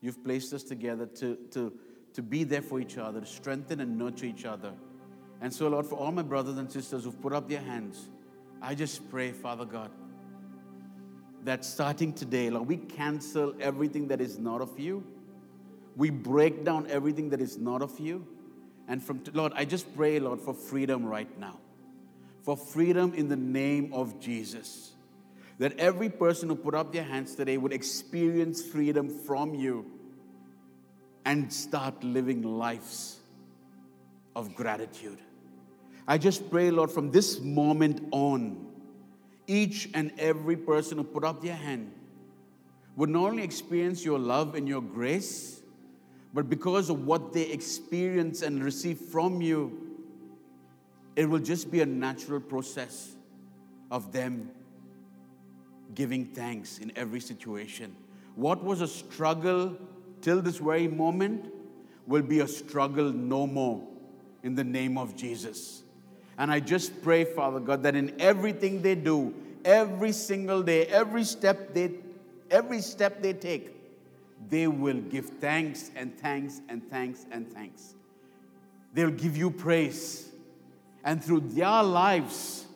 You've 0.00 0.22
placed 0.24 0.52
us 0.52 0.62
together 0.62 1.06
to, 1.06 1.36
to, 1.50 1.72
to 2.14 2.22
be 2.22 2.44
there 2.44 2.62
for 2.62 2.80
each 2.80 2.98
other, 2.98 3.20
to 3.20 3.26
strengthen 3.26 3.80
and 3.80 3.98
nurture 3.98 4.26
each 4.26 4.44
other. 4.44 4.72
And 5.40 5.52
so, 5.52 5.68
Lord, 5.68 5.86
for 5.86 5.96
all 5.96 6.12
my 6.12 6.22
brothers 6.22 6.56
and 6.56 6.70
sisters 6.70 7.04
who've 7.04 7.20
put 7.20 7.32
up 7.32 7.48
their 7.48 7.60
hands, 7.60 8.08
I 8.62 8.74
just 8.74 9.08
pray, 9.10 9.32
Father 9.32 9.64
God, 9.64 9.90
that 11.44 11.64
starting 11.64 12.12
today, 12.12 12.50
Lord, 12.50 12.68
we 12.68 12.76
cancel 12.76 13.54
everything 13.60 14.08
that 14.08 14.20
is 14.20 14.38
not 14.38 14.60
of 14.60 14.78
you. 14.78 15.04
We 15.98 16.08
break 16.08 16.64
down 16.64 16.86
everything 16.88 17.28
that 17.30 17.42
is 17.42 17.58
not 17.58 17.82
of 17.82 18.00
you. 18.00 18.26
And 18.88 19.02
from, 19.02 19.22
Lord, 19.34 19.52
I 19.54 19.66
just 19.66 19.94
pray, 19.94 20.18
Lord, 20.18 20.40
for 20.40 20.54
freedom 20.54 21.04
right 21.04 21.28
now. 21.38 21.58
For 22.42 22.56
freedom 22.56 23.12
in 23.12 23.28
the 23.28 23.36
name 23.36 23.92
of 23.92 24.18
Jesus 24.18 24.92
that 25.58 25.76
every 25.78 26.08
person 26.08 26.48
who 26.48 26.54
put 26.54 26.74
up 26.74 26.92
their 26.92 27.02
hands 27.02 27.34
today 27.34 27.58
would 27.58 27.72
experience 27.72 28.62
freedom 28.62 29.08
from 29.08 29.54
you 29.54 29.84
and 31.24 31.52
start 31.52 32.02
living 32.02 32.42
lives 32.42 33.18
of 34.36 34.54
gratitude. 34.54 35.18
I 36.06 36.16
just 36.16 36.48
pray, 36.48 36.70
Lord, 36.70 36.90
from 36.90 37.10
this 37.10 37.40
moment 37.40 38.06
on, 38.12 38.66
each 39.46 39.90
and 39.94 40.12
every 40.18 40.56
person 40.56 40.98
who 40.98 41.04
put 41.04 41.24
up 41.24 41.42
their 41.42 41.56
hand 41.56 41.92
would 42.96 43.10
not 43.10 43.30
only 43.30 43.42
experience 43.42 44.04
your 44.04 44.18
love 44.18 44.54
and 44.54 44.68
your 44.68 44.80
grace, 44.80 45.57
but 46.34 46.48
because 46.48 46.90
of 46.90 47.06
what 47.06 47.32
they 47.32 47.50
experience 47.50 48.42
and 48.42 48.62
receive 48.62 48.98
from 48.98 49.40
you, 49.40 49.96
it 51.16 51.28
will 51.28 51.38
just 51.38 51.70
be 51.70 51.80
a 51.80 51.86
natural 51.86 52.40
process 52.40 53.16
of 53.90 54.12
them 54.12 54.50
giving 55.94 56.26
thanks 56.26 56.78
in 56.78 56.92
every 56.96 57.20
situation. 57.20 57.94
What 58.36 58.62
was 58.62 58.80
a 58.82 58.88
struggle 58.88 59.76
till 60.20 60.42
this 60.42 60.58
very 60.58 60.86
moment 60.86 61.52
will 62.06 62.22
be 62.22 62.40
a 62.40 62.48
struggle 62.48 63.12
no 63.12 63.46
more 63.46 63.86
in 64.42 64.54
the 64.54 64.64
name 64.64 64.96
of 64.96 65.16
Jesus. 65.16 65.82
And 66.38 66.50
I 66.52 66.60
just 66.60 67.02
pray, 67.02 67.24
Father 67.24 67.58
God, 67.58 67.82
that 67.82 67.96
in 67.96 68.14
everything 68.20 68.80
they 68.80 68.94
do, 68.94 69.34
every 69.64 70.12
single 70.12 70.62
day, 70.62 70.86
every 70.86 71.24
step 71.24 71.74
they 71.74 71.92
every 72.50 72.80
step 72.80 73.20
they 73.20 73.32
take, 73.32 73.77
they 74.48 74.66
will 74.66 75.00
give 75.00 75.26
thanks 75.26 75.90
and 75.96 76.16
thanks 76.18 76.60
and 76.68 76.88
thanks 76.88 77.26
and 77.30 77.50
thanks. 77.52 77.94
They'll 78.94 79.10
give 79.10 79.36
you 79.36 79.50
praise. 79.50 80.28
And 81.04 81.22
through 81.22 81.40
their 81.40 81.82
lives, 81.82 82.66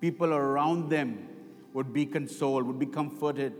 people 0.00 0.32
around 0.32 0.90
them 0.90 1.28
would 1.72 1.92
be 1.92 2.06
consoled, 2.06 2.66
would 2.66 2.78
be 2.78 2.86
comforted, 2.86 3.52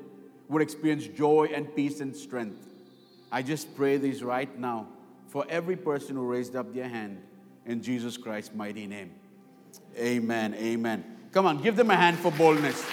would 0.49 0.63
experience 0.63 1.07
joy 1.07 1.51
and 1.55 1.75
peace 1.75 2.01
and 2.01 2.15
strength. 2.15 2.69
I 3.33 3.43
just 3.43 3.75
pray 3.77 3.97
this 3.97 4.23
right 4.23 4.57
now 4.59 4.87
for 5.29 5.45
every 5.49 5.77
person 5.77 6.17
who 6.17 6.25
raised 6.25 6.55
up 6.55 6.73
their 6.75 6.89
hand 6.89 7.21
in 7.67 7.83
Jesus 7.83 8.17
Christ's 8.17 8.55
mighty 8.55 8.87
name. 8.87 9.11
Amen. 9.99 10.55
Amen. 10.55 11.05
Come 11.33 11.47
on, 11.47 11.61
give 11.61 11.75
them 11.75 11.91
a 11.91 11.97
hand 11.97 12.19
for 12.19 12.31
boldness. 12.31 12.85